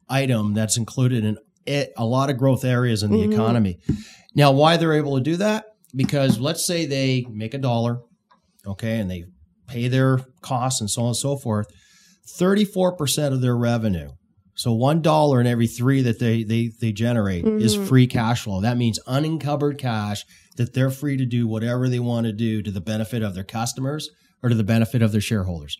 item 0.10 0.54
that's 0.54 0.78
included 0.78 1.24
in 1.26 1.38
it, 1.66 1.92
a 1.98 2.06
lot 2.06 2.30
of 2.30 2.38
growth 2.38 2.64
areas 2.66 3.02
in 3.04 3.12
the 3.12 3.18
Mhm. 3.20 3.34
economy. 3.34 3.80
Now, 4.36 4.52
why 4.52 4.78
they're 4.78 4.94
able 4.94 5.18
to 5.18 5.24
do 5.24 5.38
that? 5.38 5.66
Because 5.96 6.40
let's 6.40 6.66
say 6.68 6.86
they 6.86 7.26
make 7.32 7.54
a 7.54 7.58
dollar, 7.58 8.00
okay, 8.68 9.00
and 9.00 9.10
they 9.10 9.26
pay 9.68 9.88
their 9.88 10.20
costs 10.42 10.82
and 10.82 10.90
so 10.90 11.02
on 11.04 11.08
and 11.10 11.16
so 11.18 11.38
forth. 11.38 11.68
34% 12.38 13.34
of 13.34 13.42
their 13.42 13.56
revenue. 13.56 14.10
So 14.56 14.72
one 14.74 15.02
dollar 15.02 15.42
in 15.42 15.48
every 15.48 15.68
three 15.68 16.02
that 16.04 16.20
they 16.20 16.44
they 16.44 16.72
they 16.80 16.92
generate 16.92 17.46
is 17.46 17.76
Mhm. 17.78 17.88
free 17.88 18.08
cash 18.08 18.42
flow. 18.44 18.62
That 18.62 18.78
means 18.78 19.00
unencumbered 19.08 19.78
cash 19.78 20.26
that 20.58 20.74
they're 20.74 20.92
free 20.92 21.18
to 21.18 21.26
do 21.26 21.48
whatever 21.48 21.90
they 21.90 22.00
want 22.00 22.28
to 22.28 22.34
do 22.34 22.62
to 22.62 22.70
the 22.72 22.82
benefit 22.82 23.24
of 23.24 23.34
their 23.34 23.44
customers 23.44 24.10
or 24.44 24.50
to 24.50 24.56
the 24.56 24.64
benefit 24.64 25.02
of 25.02 25.12
their 25.12 25.22
shareholders. 25.22 25.78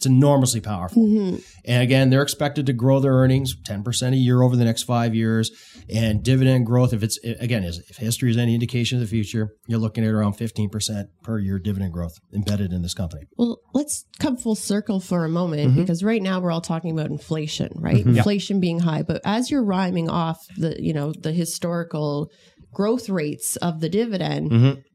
It's 0.00 0.06
enormously 0.06 0.62
powerful. 0.62 1.02
Mm-hmm. 1.06 1.36
And 1.66 1.82
again, 1.82 2.08
they're 2.08 2.22
expected 2.22 2.64
to 2.64 2.72
grow 2.72 3.00
their 3.00 3.12
earnings 3.12 3.54
10% 3.54 4.12
a 4.12 4.16
year 4.16 4.40
over 4.40 4.56
the 4.56 4.64
next 4.64 4.84
five 4.84 5.14
years. 5.14 5.50
And 5.94 6.22
dividend 6.22 6.64
growth, 6.64 6.94
if 6.94 7.02
it's, 7.02 7.18
again, 7.22 7.64
if 7.64 7.98
history 7.98 8.30
is 8.30 8.38
any 8.38 8.54
indication 8.54 8.96
of 8.96 9.02
the 9.02 9.06
future, 9.10 9.50
you're 9.66 9.78
looking 9.78 10.02
at 10.02 10.10
around 10.10 10.38
15% 10.38 11.04
per 11.22 11.38
year 11.38 11.58
dividend 11.58 11.92
growth 11.92 12.14
embedded 12.34 12.72
in 12.72 12.80
this 12.80 12.94
company. 12.94 13.24
Well, 13.36 13.58
let's 13.74 14.06
come 14.18 14.38
full 14.38 14.54
circle 14.54 15.00
for 15.00 15.26
a 15.26 15.28
moment 15.28 15.72
Mhm. 15.72 15.76
because 15.76 16.02
right 16.02 16.22
now 16.22 16.40
we're 16.40 16.50
all 16.50 16.62
talking 16.62 16.92
about 16.92 17.10
inflation, 17.10 17.68
right? 17.74 18.02
Mhm. 18.02 18.12
Yeah. 18.12 18.16
Inflation 18.20 18.58
being 18.58 18.78
high, 18.78 19.02
but 19.02 19.20
as 19.26 19.50
you're 19.50 19.62
rhyming 19.64 20.08
off 20.08 20.38
the, 20.56 20.82
you 20.82 20.94
know, 20.94 21.12
the 21.12 21.32
historical 21.32 22.30
growth 22.72 23.08
rates 23.10 23.56
of 23.56 23.80
the 23.80 23.88
dividend, 23.90 24.50
Mm-hmm. 24.50 24.66
it's 24.78 24.89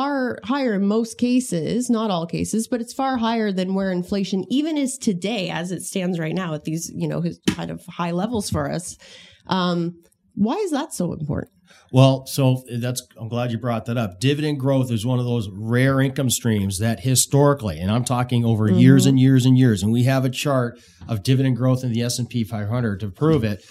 far 0.00 0.38
higher 0.44 0.74
in 0.74 0.86
most 0.86 1.16
cases, 1.16 1.88
not 1.88 2.10
all 2.10 2.26
cases, 2.26 2.68
but 2.68 2.82
it's 2.82 2.92
far 2.92 3.16
higher 3.16 3.50
than 3.50 3.72
where 3.72 3.90
inflation 3.90 4.44
even 4.50 4.76
is 4.76 4.98
today 4.98 5.48
as 5.48 5.72
it 5.72 5.80
stands 5.80 6.18
right 6.18 6.34
now 6.34 6.52
at 6.52 6.64
these, 6.64 6.92
you 6.94 7.08
know, 7.08 7.22
his 7.22 7.40
kind 7.48 7.70
of 7.70 7.82
high 7.86 8.10
levels 8.10 8.50
for 8.50 8.70
us. 8.70 8.98
Um, 9.46 9.94
why 10.34 10.56
is 10.56 10.70
that 10.72 10.92
so 10.92 11.14
important? 11.14 11.50
Well, 11.92 12.26
so 12.26 12.62
that's 12.78 13.00
I'm 13.18 13.28
glad 13.28 13.50
you 13.52 13.56
brought 13.58 13.86
that 13.86 13.96
up. 13.96 14.20
Dividend 14.20 14.60
growth 14.60 14.92
is 14.92 15.06
one 15.06 15.18
of 15.18 15.24
those 15.24 15.48
rare 15.50 15.98
income 16.02 16.28
streams 16.28 16.78
that 16.80 17.00
historically, 17.00 17.78
and 17.80 17.90
I'm 17.90 18.04
talking 18.04 18.44
over 18.44 18.70
years 18.70 19.06
Mhm. 19.06 19.08
and 19.10 19.20
years 19.20 19.46
and 19.46 19.56
years, 19.56 19.82
and 19.82 19.90
we 19.92 20.02
have 20.02 20.26
a 20.26 20.30
chart 20.30 20.78
of 21.08 21.22
dividend 21.22 21.56
growth 21.56 21.82
in 21.82 21.92
the 21.92 22.02
S&P 22.02 22.44
500 22.44 23.00
to 23.00 23.08
prove 23.08 23.44
it. 23.44 23.64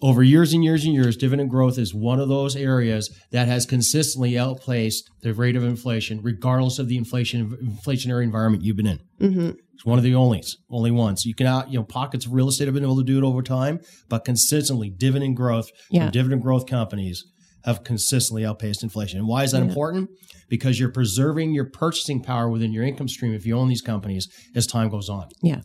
Over 0.00 0.22
years 0.22 0.52
and 0.52 0.62
years 0.62 0.84
and 0.84 0.94
years, 0.94 1.16
dividend 1.16 1.50
growth 1.50 1.76
is 1.76 1.92
one 1.92 2.20
of 2.20 2.28
those 2.28 2.54
areas 2.54 3.10
that 3.32 3.48
has 3.48 3.66
consistently 3.66 4.38
outpaced 4.38 5.10
the 5.22 5.34
rate 5.34 5.56
of 5.56 5.64
inflation, 5.64 6.20
regardless 6.22 6.78
of 6.78 6.86
the 6.86 6.96
inflation 6.96 7.50
inflationary 7.50 8.22
environment 8.22 8.62
you've 8.62 8.76
been 8.76 8.86
in. 8.86 9.00
Mm-hmm. 9.20 9.50
It's 9.74 9.84
one 9.84 9.98
of 9.98 10.04
the 10.04 10.14
only 10.14 10.42
only 10.70 10.92
ones. 10.92 11.24
You 11.24 11.34
can 11.34 11.46
out, 11.48 11.70
you 11.72 11.78
know, 11.78 11.84
pockets 11.84 12.26
of 12.26 12.32
real 12.32 12.48
estate 12.48 12.66
have 12.66 12.74
been 12.74 12.84
able 12.84 12.96
to 12.98 13.02
do 13.04 13.18
it 13.18 13.24
over 13.24 13.42
time, 13.42 13.80
but 14.08 14.24
consistently 14.24 14.88
dividend 14.88 15.36
growth 15.36 15.68
Yeah. 15.90 16.04
from 16.04 16.12
dividend 16.12 16.42
growth 16.42 16.66
companies 16.66 17.24
have 17.64 17.82
consistently 17.82 18.46
outpaced 18.46 18.84
inflation. 18.84 19.18
And 19.18 19.26
why 19.26 19.42
is 19.42 19.50
that 19.50 19.62
Yeah. 19.62 19.68
important? 19.68 20.10
Because 20.48 20.78
you're 20.78 20.92
preserving 20.92 21.54
your 21.54 21.64
purchasing 21.68 22.22
power 22.22 22.48
within 22.48 22.72
your 22.72 22.84
income 22.84 23.08
stream 23.08 23.34
if 23.34 23.44
you 23.44 23.56
own 23.56 23.68
these 23.68 23.82
companies 23.82 24.28
as 24.54 24.66
time 24.66 24.90
goes 24.90 25.08
on. 25.08 25.26
Yeah. 25.42 25.62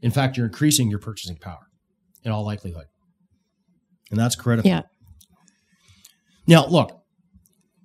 In 0.00 0.10
fact, 0.10 0.36
you're 0.38 0.46
increasing 0.46 0.88
your 0.88 0.98
purchasing 1.00 1.36
power 1.36 1.66
in 2.24 2.32
all 2.32 2.44
likelihood. 2.44 2.86
And 4.10 4.18
that's 4.18 4.36
critical. 4.36 4.70
Yeah. 4.70 4.82
Now, 6.46 6.66
look, 6.66 7.02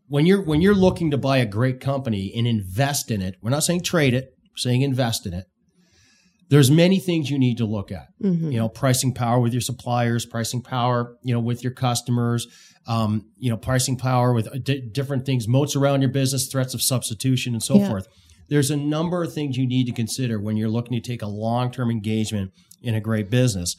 when 0.07 0.25
you're 0.25 0.41
when 0.41 0.61
you're 0.61 0.75
looking 0.75 1.11
to 1.11 1.17
buy 1.17 1.37
a 1.37 1.45
great 1.45 1.79
company 1.79 2.31
and 2.35 2.47
invest 2.47 3.11
in 3.11 3.21
it, 3.21 3.35
we're 3.41 3.49
not 3.49 3.63
saying 3.63 3.81
trade 3.81 4.13
it, 4.13 4.33
we're 4.43 4.57
saying 4.57 4.81
invest 4.81 5.25
in 5.25 5.33
it. 5.33 5.45
There's 6.49 6.69
many 6.69 6.99
things 6.99 7.31
you 7.31 7.39
need 7.39 7.57
to 7.57 7.65
look 7.65 7.91
at. 7.91 8.07
Mm-hmm. 8.21 8.51
You 8.51 8.59
know, 8.59 8.69
pricing 8.69 9.13
power 9.13 9.39
with 9.39 9.53
your 9.53 9.61
suppliers, 9.61 10.25
pricing 10.25 10.61
power, 10.61 11.15
you 11.23 11.33
know, 11.33 11.39
with 11.39 11.63
your 11.63 11.73
customers, 11.73 12.47
um, 12.85 13.25
you 13.37 13.49
know, 13.49 13.57
pricing 13.57 13.97
power 13.97 14.33
with 14.33 14.47
uh, 14.47 14.59
di- 14.61 14.81
different 14.81 15.25
things, 15.25 15.47
moats 15.47 15.75
around 15.75 16.01
your 16.01 16.11
business, 16.11 16.47
threats 16.47 16.73
of 16.73 16.81
substitution, 16.81 17.53
and 17.53 17.63
so 17.63 17.77
Yeah. 17.77 17.89
forth. 17.89 18.07
There's 18.49 18.69
a 18.69 18.77
number 18.77 19.23
of 19.23 19.33
things 19.33 19.57
you 19.57 19.65
need 19.65 19.85
to 19.85 19.93
consider 19.93 20.39
when 20.39 20.57
you're 20.57 20.69
looking 20.69 20.93
to 21.01 21.01
take 21.01 21.21
a 21.21 21.27
long-term 21.27 21.89
engagement 21.89 22.51
in 22.81 22.93
a 22.93 23.01
great 23.01 23.29
business. 23.29 23.77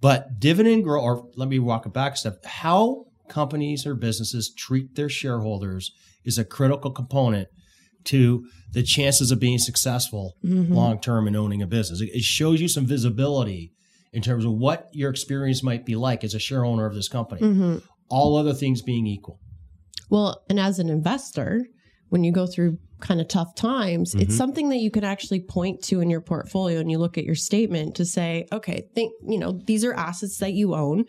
But 0.00 0.38
dividend 0.38 0.84
growth, 0.84 1.02
or 1.02 1.28
let 1.36 1.48
me 1.48 1.58
walk 1.58 1.86
it 1.86 1.92
back 1.92 2.14
a 2.14 2.16
step. 2.16 2.44
How 2.44 3.04
companies 3.28 3.86
or 3.86 3.94
businesses 3.94 4.52
treat 4.56 4.94
their 4.94 5.08
shareholders 5.08 5.90
is 6.24 6.38
a 6.38 6.44
critical 6.44 6.90
component 6.90 7.48
to 8.04 8.46
the 8.72 8.82
chances 8.82 9.30
of 9.32 9.40
being 9.40 9.58
successful 9.58 10.36
Mhm. 10.44 10.70
long 10.70 11.00
term 11.00 11.26
in 11.26 11.34
owning 11.34 11.60
a 11.62 11.66
business. 11.66 12.00
It 12.00 12.22
shows 12.22 12.60
you 12.60 12.68
some 12.68 12.86
visibility 12.86 13.72
in 14.12 14.22
terms 14.22 14.44
of 14.44 14.52
what 14.52 14.88
your 14.92 15.10
experience 15.10 15.62
might 15.62 15.84
be 15.84 15.96
like 15.96 16.22
as 16.22 16.34
a 16.34 16.38
share 16.38 16.64
owner 16.64 16.86
of 16.86 16.94
this 16.94 17.08
company. 17.08 17.40
Mhm. 17.42 17.82
All 18.08 18.36
other 18.36 18.54
things 18.54 18.80
being 18.82 19.06
equal. 19.06 19.40
Well, 20.08 20.42
and 20.48 20.60
as 20.60 20.78
an 20.78 20.88
investor, 20.88 21.66
when 22.08 22.24
you 22.24 22.32
go 22.32 22.46
through 22.46 22.78
kind 23.00 23.20
of 23.20 23.28
tough 23.28 23.54
times, 23.54 24.14
it's 24.14 24.34
Mhm. 24.34 24.38
something 24.38 24.68
that 24.70 24.78
you 24.78 24.90
can 24.90 25.04
actually 25.04 25.40
point 25.40 25.82
to 25.82 26.00
in 26.00 26.08
your 26.08 26.20
portfolio 26.20 26.80
and 26.80 26.90
you 26.90 26.98
look 26.98 27.18
at 27.18 27.24
your 27.24 27.34
statement 27.34 27.94
to 27.96 28.04
say, 28.04 28.46
okay, 28.52 28.88
think, 28.94 29.12
you 29.28 29.38
know, 29.38 29.60
these 29.66 29.84
are 29.84 29.92
assets 29.92 30.38
that 30.38 30.54
you 30.54 30.74
own, 30.74 31.04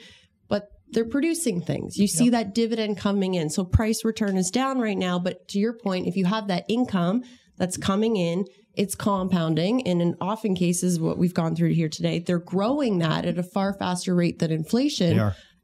but 0.50 0.68
they're 0.92 1.06
producing 1.06 1.62
things. 1.62 1.98
You 1.98 2.08
see 2.08 2.30
that 2.30 2.54
dividend 2.54 2.98
coming 2.98 3.36
in. 3.36 3.50
So 3.50 3.64
price 3.64 4.04
return 4.04 4.38
is 4.38 4.52
down 4.52 4.80
right 4.80 4.98
now, 4.98 5.18
but 5.20 5.48
to 5.50 5.60
your 5.60 5.74
point, 5.74 6.08
if 6.08 6.16
you 6.18 6.26
have 6.26 6.48
that 6.48 6.66
income 6.68 7.24
that's 7.58 7.78
coming 7.78 8.18
in, 8.18 8.46
it's 8.76 8.94
compounding 8.94 9.88
and 9.88 10.02
in 10.02 10.16
often 10.22 10.56
cases 10.56 11.00
what 11.00 11.18
we've 11.18 11.34
gone 11.34 11.56
through 11.56 11.74
here 11.74 11.90
today, 11.90 12.20
they're 12.20 12.38
growing 12.38 13.00
that 13.00 13.26
at 13.26 13.38
a 13.40 13.44
far 13.44 13.74
faster 13.74 14.14
rate 14.14 14.40
than 14.40 14.52
inflation. 14.52 15.16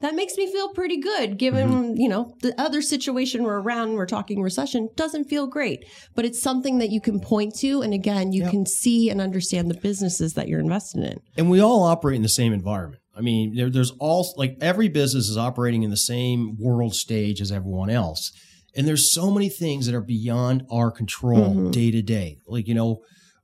That 0.03 0.13
makes 0.13 0.37
me 0.37 0.51
feel 0.51 0.69
pretty 0.69 0.97
good 0.97 1.37
given, 1.39 1.69
Mm-hmm. 1.69 1.95
you 1.99 2.07
know, 2.09 2.35
the 2.41 2.53
other 2.61 2.81
situation 2.81 3.43
we're 3.43 3.59
around, 3.61 3.93
we're 3.93 4.05
talking 4.05 4.41
recession, 4.41 4.89
doesn't 4.95 5.25
feel 5.25 5.47
great. 5.47 5.85
But 6.13 6.25
it's 6.25 6.41
something 6.41 6.77
that 6.77 6.91
you 6.91 7.01
can 7.01 7.19
point 7.19 7.55
to. 7.59 7.81
And 7.81 7.93
again, 7.93 8.31
you 8.31 8.47
can 8.49 8.65
see 8.67 9.09
and 9.09 9.19
understand 9.19 9.71
the 9.71 9.79
businesses 9.79 10.33
that 10.35 10.47
you're 10.47 10.59
invested 10.59 11.03
in. 11.03 11.17
and 11.37 11.49
we 11.49 11.59
all 11.59 11.83
operate 11.83 12.17
in 12.17 12.21
the 12.21 12.29
same 12.29 12.53
environment. 12.53 13.01
I 13.15 13.21
mean, 13.21 13.55
there, 13.55 13.69
there's 13.69 13.91
all 13.99 14.31
like 14.37 14.57
every 14.61 14.89
business 14.89 15.29
is 15.29 15.37
operating 15.37 15.83
in 15.83 15.89
the 15.91 15.97
same 15.97 16.57
world 16.59 16.93
stage 16.95 17.41
as 17.41 17.51
everyone 17.51 17.89
else, 17.89 18.31
and 18.75 18.87
there's 18.87 19.13
so 19.13 19.29
many 19.31 19.49
things 19.49 19.85
that 19.85 19.93
are 19.95 20.01
beyond 20.01 20.63
our 20.71 20.89
control 20.91 21.69
day 21.69 21.91
to 21.91 22.01
day. 22.01 22.39
Like 22.47 22.67
you 22.67 22.73
know, 22.73 23.01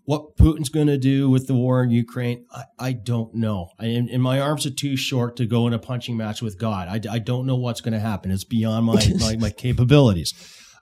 what 0.09 0.35
Putin's 0.37 0.69
going 0.69 0.87
to 0.87 0.97
do 0.97 1.29
with 1.29 1.45
the 1.45 1.53
war 1.53 1.83
in 1.83 1.91
Ukraine, 1.91 2.43
I, 2.51 2.63
I 2.79 2.93
don't 2.93 3.31
know. 3.35 3.69
I, 3.77 3.85
and, 3.85 4.09
and 4.09 4.23
my 4.23 4.39
arms 4.39 4.65
are 4.65 4.71
too 4.71 4.97
short 4.97 5.35
to 5.35 5.45
go 5.45 5.67
in 5.67 5.73
a 5.73 5.77
punching 5.77 6.17
match 6.17 6.41
with 6.41 6.57
God. 6.57 6.87
I, 6.87 7.13
I 7.13 7.19
don't 7.19 7.45
know 7.45 7.55
what's 7.55 7.79
going 7.79 7.93
to 7.93 7.99
happen. 7.99 8.31
It's 8.31 8.43
beyond 8.43 8.87
my 8.87 8.95
my, 9.19 9.35
my 9.35 9.49
capabilities. 9.51 10.33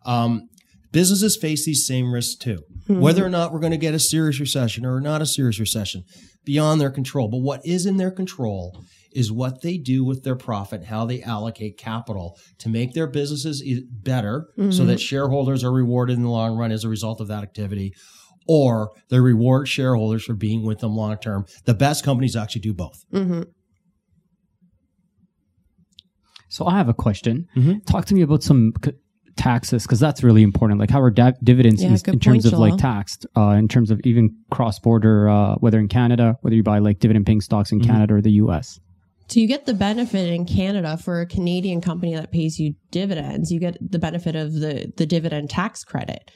Um, 0.06 0.48
businesses 0.94 1.36
face 1.36 1.66
these 1.66 1.86
same 1.86 2.14
risks 2.14 2.38
too. 2.38 2.64
Whether 2.88 3.26
or 3.26 3.30
not 3.30 3.52
we're 3.52 3.60
going 3.60 3.72
to 3.72 3.78
get 3.78 3.94
a 3.94 4.00
serious 4.00 4.40
recession 4.40 4.86
or 4.86 5.02
not 5.02 5.22
a 5.22 5.26
serious 5.26 5.60
recession, 5.60 6.06
beyond 6.46 6.80
their 6.80 6.90
control. 6.90 7.28
But 7.28 7.42
what 7.42 7.60
is 7.66 7.86
in 7.86 7.98
their 7.98 8.12
control 8.12 8.82
is 9.12 9.30
what 9.30 9.62
they 9.62 9.78
do 9.78 10.06
with 10.06 10.24
their 10.24 10.38
profit, 10.38 10.86
how 10.86 11.06
they 11.06 11.22
allocate 11.22 11.78
capital 11.78 12.40
to 12.60 12.70
make 12.70 12.94
their 12.94 13.08
businesses 13.08 13.62
better 13.92 14.48
so 14.72 14.86
that 14.86 15.02
shareholders 15.02 15.66
are 15.66 15.72
rewarded 15.74 16.16
in 16.16 16.24
the 16.24 16.30
long 16.30 16.56
run 16.56 16.72
as 16.72 16.86
a 16.86 16.90
result 16.90 17.20
of 17.20 17.28
that 17.28 17.44
activity. 17.44 17.94
Or 18.48 18.92
they 19.10 19.20
reward 19.20 19.68
shareholders 19.68 20.24
for 20.24 20.34
being 20.34 20.66
with 20.66 20.80
them 20.80 20.96
long 20.96 21.18
term. 21.18 21.46
The 21.66 21.74
best 21.74 22.04
companies 22.04 22.36
actually 22.36 22.62
do 22.62 22.74
both. 22.74 23.04
Mm-hmm. 23.14 23.44
So 26.50 26.66
I 26.66 26.78
have 26.78 26.90
a 26.90 26.94
question. 26.94 27.48
Mhm. 27.56 27.86
Talk 27.86 28.06
to 28.06 28.16
me 28.16 28.22
about 28.22 28.42
some 28.42 28.72
c- 28.84 28.92
taxes 29.36 29.84
because 29.84 30.00
that's 30.00 30.24
really 30.24 30.44
important. 30.44 30.80
Like 30.80 30.90
how 30.90 31.02
are 31.02 31.12
da- 31.12 31.34
dividends 31.44 31.82
Yeah, 31.84 31.90
in, 31.90 32.14
in 32.14 32.20
terms 32.20 32.44
point, 32.46 32.54
of 32.54 32.60
like 32.60 32.78
taxed, 32.78 33.26
uh, 33.36 33.50
in 33.52 33.68
terms 33.68 33.92
of 33.92 34.00
even 34.04 34.36
cross 34.50 34.80
border, 34.80 35.30
uh, 35.30 35.56
whether 35.56 35.78
in 35.80 35.88
Canada, 35.88 36.38
whether 36.42 36.56
you 36.56 36.64
buy 36.64 36.80
like 36.80 37.00
dividend 37.00 37.26
paying 37.26 37.42
stocks 37.42 37.72
in 37.72 37.80
Canada 37.82 38.16
or 38.16 38.22
the 38.22 38.32
U.S. 38.32 38.80
So 39.28 39.42
you 39.42 39.48
get 39.48 39.66
the 39.66 39.74
benefit 39.74 40.30
in 40.34 40.46
Canada 40.46 40.98
for 40.98 41.20
a 41.20 41.26
Canadian 41.26 41.82
company 41.82 42.16
that 42.16 42.32
pays 42.32 42.60
you 42.60 42.76
dividends. 42.92 43.52
You 43.52 43.60
get 43.60 43.78
the 43.82 44.00
benefit 44.00 44.36
of 44.38 44.54
the 44.54 44.92
the 44.96 45.06
dividend 45.06 45.50
tax 45.50 45.84
credit. 45.84 46.32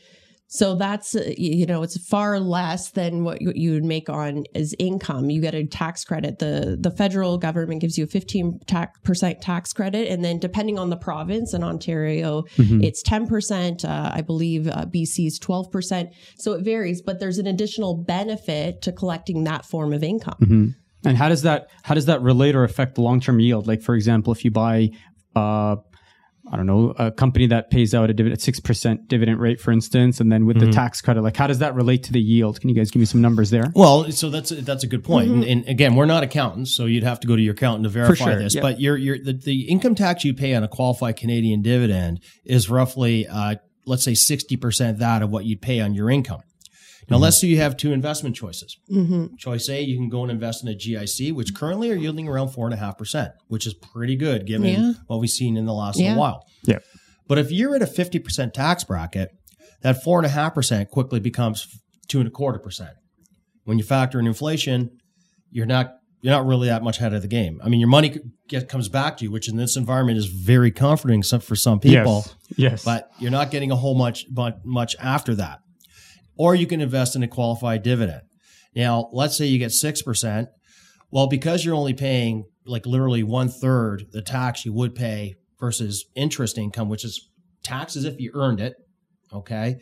So 0.54 0.76
that's 0.76 1.16
uh, 1.16 1.32
you 1.38 1.66
know 1.66 1.82
it's 1.82 1.98
far 2.10 2.38
less 2.38 2.92
than 2.92 3.24
what 3.24 3.42
you 3.42 3.72
would 3.72 3.86
make 3.86 4.10
on 4.10 4.44
as 4.54 4.76
income. 4.80 5.30
You 5.30 5.40
get 5.40 5.56
a 5.56 5.66
tax 5.66 6.04
credit. 6.04 6.40
the 6.40 6.78
The 6.78 6.92
federal 6.92 7.38
government 7.38 7.80
gives 7.80 7.98
you 7.98 8.04
a 8.04 8.08
fifteen 8.08 8.60
percent 9.02 9.42
tax 9.42 9.72
credit, 9.72 10.10
and 10.10 10.26
then 10.26 10.40
depending 10.40 10.78
on 10.78 10.90
the 10.90 10.98
province, 10.98 11.54
in 11.54 11.64
Ontario, 11.64 12.44
it's 12.84 13.02
ten 13.02 13.28
percent. 13.28 13.86
Uh, 13.86 14.12
I 14.14 14.22
believe 14.22 14.68
uh, 14.68 14.86
BC 14.88 15.26
is 15.28 15.40
twelve 15.40 15.72
percent. 15.72 16.10
So 16.38 16.52
it 16.52 16.66
varies, 16.66 17.02
but 17.02 17.22
there's 17.22 17.38
an 17.38 17.48
additional 17.48 17.96
benefit 17.96 18.82
to 18.82 18.92
collecting 18.92 19.46
that 19.46 19.66
form 19.66 19.94
of 19.94 20.04
income. 20.04 20.36
And 21.06 21.16
how 21.16 21.30
does 21.30 21.44
that 21.44 21.70
how 21.84 21.96
does 21.96 22.08
that 22.08 22.22
relate 22.22 22.56
or 22.56 22.66
affect 22.66 22.96
the 22.96 23.02
long 23.02 23.22
term 23.22 23.40
yield? 23.40 23.68
Like 23.68 23.82
for 23.82 23.96
example, 23.96 24.34
if 24.34 24.44
you 24.44 24.52
buy, 24.52 24.90
uh, 25.34 25.78
I 26.52 26.58
don't 26.58 26.66
know, 26.66 26.94
a 27.00 27.12
company 27.12 27.48
that 27.48 27.72
pays 27.72 27.96
out 27.96 28.10
a 28.10 28.14
dividend 28.14 28.42
six 28.42 28.60
percent 28.60 29.08
dividend 29.08 29.40
rate, 29.40 29.60
for 29.60 29.72
instance, 29.72 30.20
and 30.20 30.32
then 30.32 30.46
with 30.46 30.58
Mm-hmm. 30.58 30.70
the 30.70 30.76
tax 30.76 31.02
credit, 31.02 31.22
like 31.22 31.38
how 31.38 31.48
does 31.48 31.60
that 31.60 31.74
relate 31.74 32.04
to 32.04 32.12
the 32.12 32.22
yield? 32.22 32.60
Can 32.60 32.70
you 32.70 32.76
guys 32.76 32.92
give 32.92 33.00
me 33.00 33.06
some 33.06 33.22
numbers 33.22 33.50
there? 33.50 33.72
Well, 33.74 34.12
so 34.12 34.30
that's 34.30 34.50
that's 34.50 34.84
a 34.84 34.88
good 34.88 35.04
point. 35.04 35.32
And, 35.32 35.44
and 35.44 35.68
again, 35.68 35.96
we're 35.96 36.06
not 36.06 36.24
accountants, 36.24 36.76
so 36.76 36.86
you'd 36.86 37.04
have 37.04 37.20
to 37.22 37.28
go 37.28 37.36
to 37.36 37.42
your 37.42 37.54
accountant 37.54 37.86
to 37.86 37.90
verify 37.90 38.26
sure, 38.26 38.38
this. 38.38 38.56
But 38.56 38.80
your 38.80 38.98
your 38.98 39.18
the, 39.18 39.34
the 39.34 39.62
income 39.70 39.96
tax 39.96 40.24
you 40.24 40.34
pay 40.34 40.54
on 40.54 40.64
a 40.64 40.68
qualified 40.68 41.16
Canadian 41.16 41.62
dividend 41.62 42.20
is 42.44 42.70
roughly, 42.70 43.28
uh, 43.28 43.56
let's 43.86 44.04
say, 44.04 44.14
sixty 44.14 44.58
percent 44.58 45.00
that 45.00 45.22
of 45.22 45.32
what 45.32 45.46
you'd 45.46 45.62
pay 45.62 45.80
on 45.80 45.94
your 45.94 46.10
income. 46.12 46.42
Now, 47.10 47.16
mm-hmm. 47.16 47.24
let's 47.24 47.42
say 47.42 47.48
you 47.48 47.58
have 47.58 47.78
two 47.78 47.92
investment 47.92 48.36
choices. 48.36 48.78
Mm-hmm. 48.92 49.36
Choice 49.38 49.68
A, 49.70 49.82
you 49.82 49.98
can 49.98 50.10
go 50.10 50.22
and 50.22 50.32
invest 50.32 50.64
in 50.64 50.70
a 50.70 50.76
GIC, 50.76 51.34
which 51.34 51.54
currently 51.56 51.92
are 51.92 51.96
yielding 51.96 52.28
around 52.28 52.50
four 52.50 52.66
and 52.68 52.74
a 52.74 52.78
half 52.78 52.98
percent, 52.98 53.32
which 53.48 53.66
is 53.66 53.74
pretty 53.74 54.16
good 54.16 54.46
given 54.46 54.68
Yeah. 54.68 54.94
what 55.08 55.20
we've 55.20 55.30
seen 55.30 55.58
in 55.58 55.66
the 55.66 55.74
last 55.74 56.00
Yeah. 56.00 56.10
little 56.10 56.22
while. 56.22 56.46
Yeah. 56.64 56.80
But 57.28 57.38
if 57.38 57.52
you're 57.52 57.76
at 57.76 57.82
a 57.82 57.88
50% 57.88 58.54
tax 58.54 58.84
bracket, 58.84 59.30
that 59.82 60.04
four 60.04 60.20
and 60.20 60.26
a 60.26 60.30
half 60.30 60.54
percent 60.54 60.90
quickly 60.92 61.20
becomes 61.20 61.68
two 62.08 62.20
and 62.20 62.28
a 62.28 62.32
quarter 62.32 62.60
percent. 62.60 62.92
When 63.64 63.78
you 63.78 63.84
factor 63.84 64.20
in 64.20 64.28
inflation, 64.28 64.92
you're 65.50 65.66
not 65.66 65.94
you're 66.24 66.34
not 66.34 66.46
really 66.46 66.68
that 66.68 66.84
much 66.84 67.00
ahead 67.00 67.14
of 67.16 67.24
the 67.24 67.28
game. 67.28 67.60
I 67.64 67.70
mean, 67.70 67.80
your 67.80 67.90
money 67.90 68.16
get, 68.48 68.70
comes 68.70 68.90
back 68.90 69.18
to 69.18 69.24
you, 69.24 69.32
which 69.32 69.50
in 69.50 69.58
this 69.58 69.76
environment 69.76 70.20
is 70.20 70.28
very 70.28 70.70
comforting 70.70 71.24
for 71.24 71.56
some 71.56 71.80
people, 71.80 72.24
Yes. 72.28 72.36
Yes. 72.58 72.86
but 72.86 73.10
you're 73.18 73.32
not 73.32 73.50
getting 73.50 73.72
a 73.72 73.76
whole 73.76 73.96
much 73.98 74.28
but 74.32 74.64
much 74.64 74.96
after 75.00 75.34
that. 75.36 75.62
Or 76.42 76.56
you 76.56 76.66
can 76.66 76.82
invest 76.82 77.16
in 77.16 77.22
a 77.24 77.28
qualified 77.28 77.84
dividend. 77.84 78.22
Now, 78.76 79.10
let's 79.14 79.38
say 79.38 79.46
you 79.46 79.60
get 79.60 79.72
six 79.72 80.02
percent. 80.02 80.48
Well, 81.12 81.28
because 81.28 81.64
you're 81.64 81.76
only 81.76 81.94
paying 81.94 82.46
like 82.66 82.86
literally 82.86 83.22
one 83.24 83.50
third 83.50 84.06
the 84.12 84.22
tax 84.22 84.66
you 84.66 84.74
would 84.74 84.96
pay 84.96 85.36
versus 85.60 86.06
interest 86.16 86.58
income, 86.58 86.90
which 86.90 87.06
is 87.06 87.30
tax 87.64 87.96
as 87.96 88.06
if 88.06 88.20
you 88.20 88.32
earned 88.34 88.60
it. 88.60 88.74
Okay. 89.34 89.76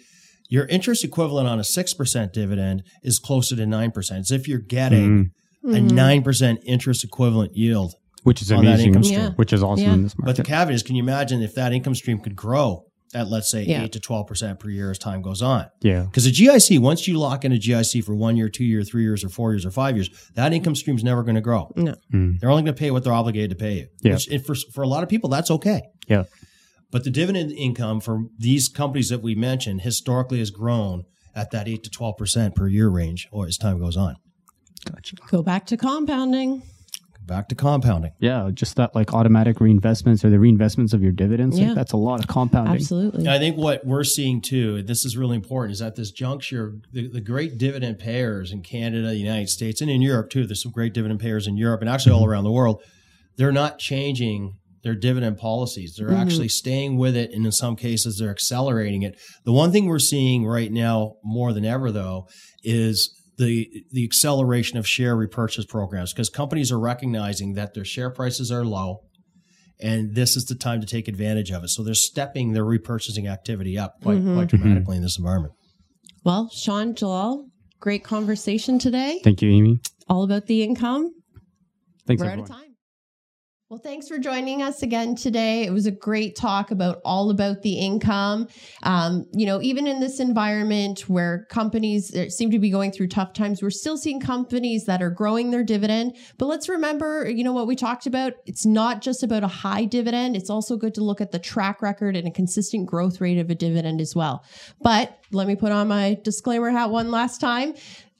Your 0.49 0.65
interest 0.65 1.03
equivalent 1.03 1.47
on 1.47 1.59
a 1.59 1.63
6% 1.63 2.33
dividend 2.33 2.83
is 3.03 3.19
closer 3.19 3.55
to 3.55 3.63
9%. 3.65 4.11
As 4.19 4.31
if 4.31 4.47
you're 4.47 4.59
getting 4.79 5.31
Mm. 5.65 5.77
a 5.77 5.81
9% 5.93 6.57
interest 6.65 7.03
equivalent 7.03 7.55
yield. 7.55 7.93
which 8.23 8.41
is 8.41 8.51
on 8.51 8.65
that 8.65 8.71
amazing. 8.71 8.87
income 8.87 9.03
stream. 9.03 9.19
Yeah. 9.19 9.29
Which 9.37 9.53
is 9.53 9.63
awesome 9.63 9.85
Yeah. 9.85 9.93
in 9.93 10.03
this 10.03 10.13
But 10.25 10.35
the 10.35 10.43
caveat 10.43 10.73
is, 10.75 10.83
can 10.83 10.95
you 10.97 11.03
imagine 11.03 11.41
if 11.41 11.53
that 11.55 11.71
income 11.71 11.95
stream 11.95 12.19
could 12.19 12.35
grow 12.35 12.83
at, 13.13 13.27
let's 13.27 13.49
say, 13.49 13.63
Yeah. 13.63 13.83
8 13.83 13.91
to 13.93 13.99
12% 13.99 14.59
per 14.59 14.69
year 14.69 14.91
as 14.91 14.99
time 14.99 15.21
goes 15.21 15.41
on? 15.41 15.65
yeah. 15.81 16.03
Because 16.03 16.25
a 16.27 16.31
GIC, 16.31 16.79
once 16.79 17.07
you 17.07 17.17
lock 17.17 17.43
in 17.43 17.51
a 17.51 17.57
GIC 17.57 18.03
for 18.03 18.13
one 18.15 18.37
year, 18.37 18.49
two 18.49 18.63
year, 18.63 18.83
three 18.83 19.01
years, 19.03 19.23
or 19.23 19.29
four 19.29 19.51
years, 19.51 19.65
or 19.65 19.71
five 19.71 19.95
years, 19.95 20.09
that 20.35 20.53
income 20.53 20.75
stream 20.75 20.95
is 20.95 21.03
never 21.03 21.23
going 21.23 21.35
to 21.35 21.41
grow. 21.41 21.71
No. 21.75 21.95
Mm. 22.13 22.39
They're 22.39 22.49
only 22.49 22.63
going 22.63 22.75
to 22.75 22.79
pay 22.79 22.91
what 22.91 23.03
they're 23.03 23.13
obligated 23.13 23.49
to 23.51 23.55
pay 23.55 23.73
you. 23.73 23.87
Yeah. 24.01 24.13
Which, 24.13 24.29
for, 24.45 24.55
for 24.73 24.83
a 24.83 24.87
lot 24.87 25.01
of 25.03 25.09
people, 25.09 25.29
that's 25.29 25.49
okay. 25.49 25.81
Yeah. 26.07 26.23
But 26.91 27.03
the 27.03 27.11
dividend 27.11 27.51
income 27.51 27.99
from 27.99 28.31
these 28.37 28.67
companies 28.67 29.09
that 29.09 29.21
we 29.21 29.35
mentioned 29.35 29.81
historically 29.81 30.39
has 30.39 30.49
grown 30.51 31.03
at 31.35 31.51
that 31.51 31.67
8 31.67 31.83
to 31.83 31.89
12% 31.89 32.55
per 32.55 32.67
year 32.67 32.89
range 32.89 33.27
or 33.31 33.45
as 33.47 33.57
time 33.57 33.79
goes 33.79 33.95
on. 33.95 34.15
Gotcha. 34.91 35.15
Go 35.29 35.43
back 35.43 35.65
to 35.67 35.77
compounding. 35.77 36.63
Back 37.29 37.47
to 37.49 37.55
compounding. 37.55 38.11
Yeah, 38.19 38.49
just 38.51 38.75
that 38.77 38.95
like 38.95 39.13
automatic 39.13 39.57
reinvestments 39.57 40.25
or 40.25 40.31
the 40.31 40.37
reinvestments 40.37 40.93
of 40.93 41.03
your 41.03 41.11
dividends. 41.11 41.57
like, 41.57 41.67
Yeah. 41.67 41.73
that's 41.75 41.91
a 41.91 41.97
lot 41.97 42.19
of 42.19 42.27
compounding. 42.27 42.73
Absolutely. 42.73 43.27
I 43.27 43.37
think 43.37 43.55
what 43.55 43.85
we're 43.85 44.03
seeing 44.03 44.41
too, 44.41 44.81
this 44.81 45.05
is 45.05 45.15
really 45.15 45.35
important, 45.35 45.73
is 45.73 45.81
at 45.81 45.95
this 45.95 46.09
juncture, 46.09 46.73
the, 46.91 47.07
the 47.07 47.21
great 47.21 47.59
dividend 47.59 47.99
payers 47.99 48.51
in 48.51 48.63
Canada, 48.63 49.09
the 49.09 49.15
United 49.15 49.49
States, 49.49 49.79
and 49.79 49.91
in 49.91 50.01
Europe 50.01 50.31
too. 50.31 50.47
There's 50.47 50.63
some 50.63 50.71
great 50.71 50.93
dividend 50.93 51.19
payers 51.19 51.45
in 51.45 51.55
Europe 51.55 51.81
and 51.81 51.89
actually 51.89 52.13
all 52.13 52.21
mm-hmm. 52.21 52.31
around 52.31 52.43
the 52.45 52.51
world. 52.51 52.81
They're 53.37 53.51
not 53.51 53.77
changing 53.77 54.55
their 54.83 54.95
dividend 54.95 55.37
policies. 55.37 55.95
They're 55.97 56.09
mm-hmm. 56.09 56.21
actually 56.21 56.49
staying 56.49 56.97
with 56.97 57.15
it, 57.15 57.31
and 57.31 57.45
in 57.45 57.51
some 57.51 57.75
cases, 57.75 58.17
they're 58.17 58.31
accelerating 58.31 59.03
it. 59.03 59.17
The 59.45 59.51
one 59.51 59.71
thing 59.71 59.85
we're 59.85 59.99
seeing 59.99 60.45
right 60.45 60.71
now 60.71 61.15
more 61.23 61.53
than 61.53 61.65
ever, 61.65 61.91
though, 61.91 62.27
is 62.63 63.13
the 63.39 63.85
the 63.91 64.03
acceleration 64.03 64.77
of 64.77 64.87
share 64.87 65.15
repurchase 65.15 65.65
programs 65.65 66.13
because 66.13 66.29
companies 66.29 66.71
are 66.71 66.79
recognizing 66.79 67.53
that 67.53 67.73
their 67.73 67.85
share 67.85 68.11
prices 68.11 68.51
are 68.51 68.65
low 68.65 68.99
and 69.79 70.13
this 70.13 70.35
is 70.35 70.45
the 70.45 70.55
time 70.55 70.81
to 70.81 70.87
take 70.87 71.07
advantage 71.07 71.51
of 71.51 71.63
it. 71.63 71.69
So 71.69 71.83
they're 71.83 71.93
stepping 71.93 72.51
their 72.51 72.65
repurchasing 72.65 73.31
activity 73.31 73.77
up 73.77 73.95
quite 74.03 74.17
mm-hmm. 74.17 74.35
quite 74.35 74.47
mm-hmm. 74.49 74.57
dramatically 74.57 74.97
in 74.97 75.03
this 75.03 75.17
environment. 75.17 75.53
Well, 76.25 76.49
Sean, 76.49 76.95
Jalal, 76.95 77.45
great 77.79 78.03
conversation 78.03 78.77
today. 78.77 79.21
Thank 79.23 79.41
you, 79.41 79.49
Amy. 79.51 79.79
All 80.09 80.23
about 80.23 80.47
the 80.47 80.61
income. 80.61 81.13
Thanks, 82.05 82.21
We're 82.21 82.29
everyone. 82.29 82.51
out 82.51 82.57
of 82.57 82.61
time. 82.63 82.68
Well, 83.69 83.79
thanks 83.79 84.07
for 84.07 84.17
joining 84.17 84.63
us 84.63 84.81
again 84.81 85.13
today. 85.13 85.63
It 85.63 85.69
was 85.69 85.85
a 85.85 85.91
great 85.91 86.35
talk 86.35 86.71
about 86.71 87.01
all 87.05 87.29
about 87.29 87.61
the 87.61 87.77
income. 87.77 88.47
Um, 88.81 89.27
you 89.31 89.45
know, 89.45 89.61
even 89.61 89.85
in 89.85 89.99
this 89.99 90.19
environment 90.19 91.01
where 91.01 91.45
companies 91.51 92.11
seem 92.35 92.49
to 92.49 92.57
be 92.57 92.71
going 92.71 92.91
through 92.91 93.09
tough 93.09 93.33
times, 93.33 93.61
we're 93.61 93.69
still 93.69 93.95
seeing 93.95 94.19
companies 94.19 94.85
that 94.85 95.03
are 95.03 95.11
growing 95.11 95.51
their 95.51 95.63
dividend. 95.63 96.17
But 96.39 96.47
let's 96.47 96.67
remember, 96.67 97.29
you 97.29 97.43
know, 97.43 97.53
what 97.53 97.67
we 97.67 97.75
talked 97.75 98.07
about. 98.07 98.33
It's 98.47 98.65
not 98.65 99.03
just 99.03 99.21
about 99.21 99.43
a 99.43 99.47
high 99.47 99.85
dividend. 99.85 100.35
It's 100.35 100.49
also 100.49 100.75
good 100.75 100.95
to 100.95 101.03
look 101.03 101.21
at 101.21 101.31
the 101.31 101.37
track 101.37 101.83
record 101.83 102.15
and 102.15 102.27
a 102.27 102.31
consistent 102.31 102.87
growth 102.87 103.21
rate 103.21 103.37
of 103.37 103.51
a 103.51 103.55
dividend 103.55 104.01
as 104.01 104.15
well. 104.15 104.43
But 104.81 105.19
let 105.29 105.45
me 105.45 105.55
put 105.55 105.71
on 105.71 105.87
my 105.87 106.17
disclaimer 106.23 106.71
hat 106.71 106.89
one 106.89 107.11
last 107.11 107.39
time 107.39 107.75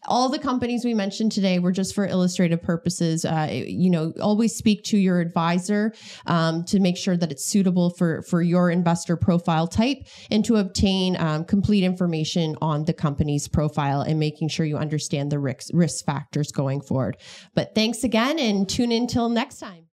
all 0.08 0.30
the 0.30 0.40
companies 0.40 0.86
we 0.86 0.94
mentioned 0.94 1.32
today 1.32 1.60
were 1.60 1.72
just 1.72 1.94
for 1.94 2.06
illustrative 2.08 2.62
purposes. 2.62 3.26
Uh, 3.26 3.50
you 3.52 3.90
know, 3.90 4.14
always 4.22 4.56
speak 4.56 4.84
to 4.86 4.98
your 4.98 5.20
advisor 5.20 5.94
um, 6.26 6.64
to 6.66 6.80
make 6.80 6.98
sure 6.98 7.18
that 7.18 7.32
it's 7.32 7.46
suitable 7.46 7.90
for 7.92 8.22
for 8.24 8.42
your 8.42 8.70
investor 8.70 9.18
profile 9.18 9.68
type, 9.68 9.98
and 10.32 10.46
to 10.46 10.56
obtain 10.56 11.20
um, 11.20 11.44
complete 11.46 11.84
information 11.84 12.56
on 12.62 12.86
the 12.86 12.94
company's 12.94 13.48
profile 13.48 14.02
and 14.02 14.20
making 14.20 14.50
sure 14.50 14.66
you 14.66 14.78
understand 14.78 15.32
the 15.32 15.40
risk 15.40 15.70
risk 15.74 16.06
factors 16.06 16.52
going 16.52 16.82
forward. 16.82 17.18
But 17.54 17.76
thanks 17.76 18.04
again, 18.04 18.40
and 18.40 18.70
tune 18.70 18.92
in 18.92 19.08
till 19.08 19.30
next 19.30 19.60
time. 19.60 19.88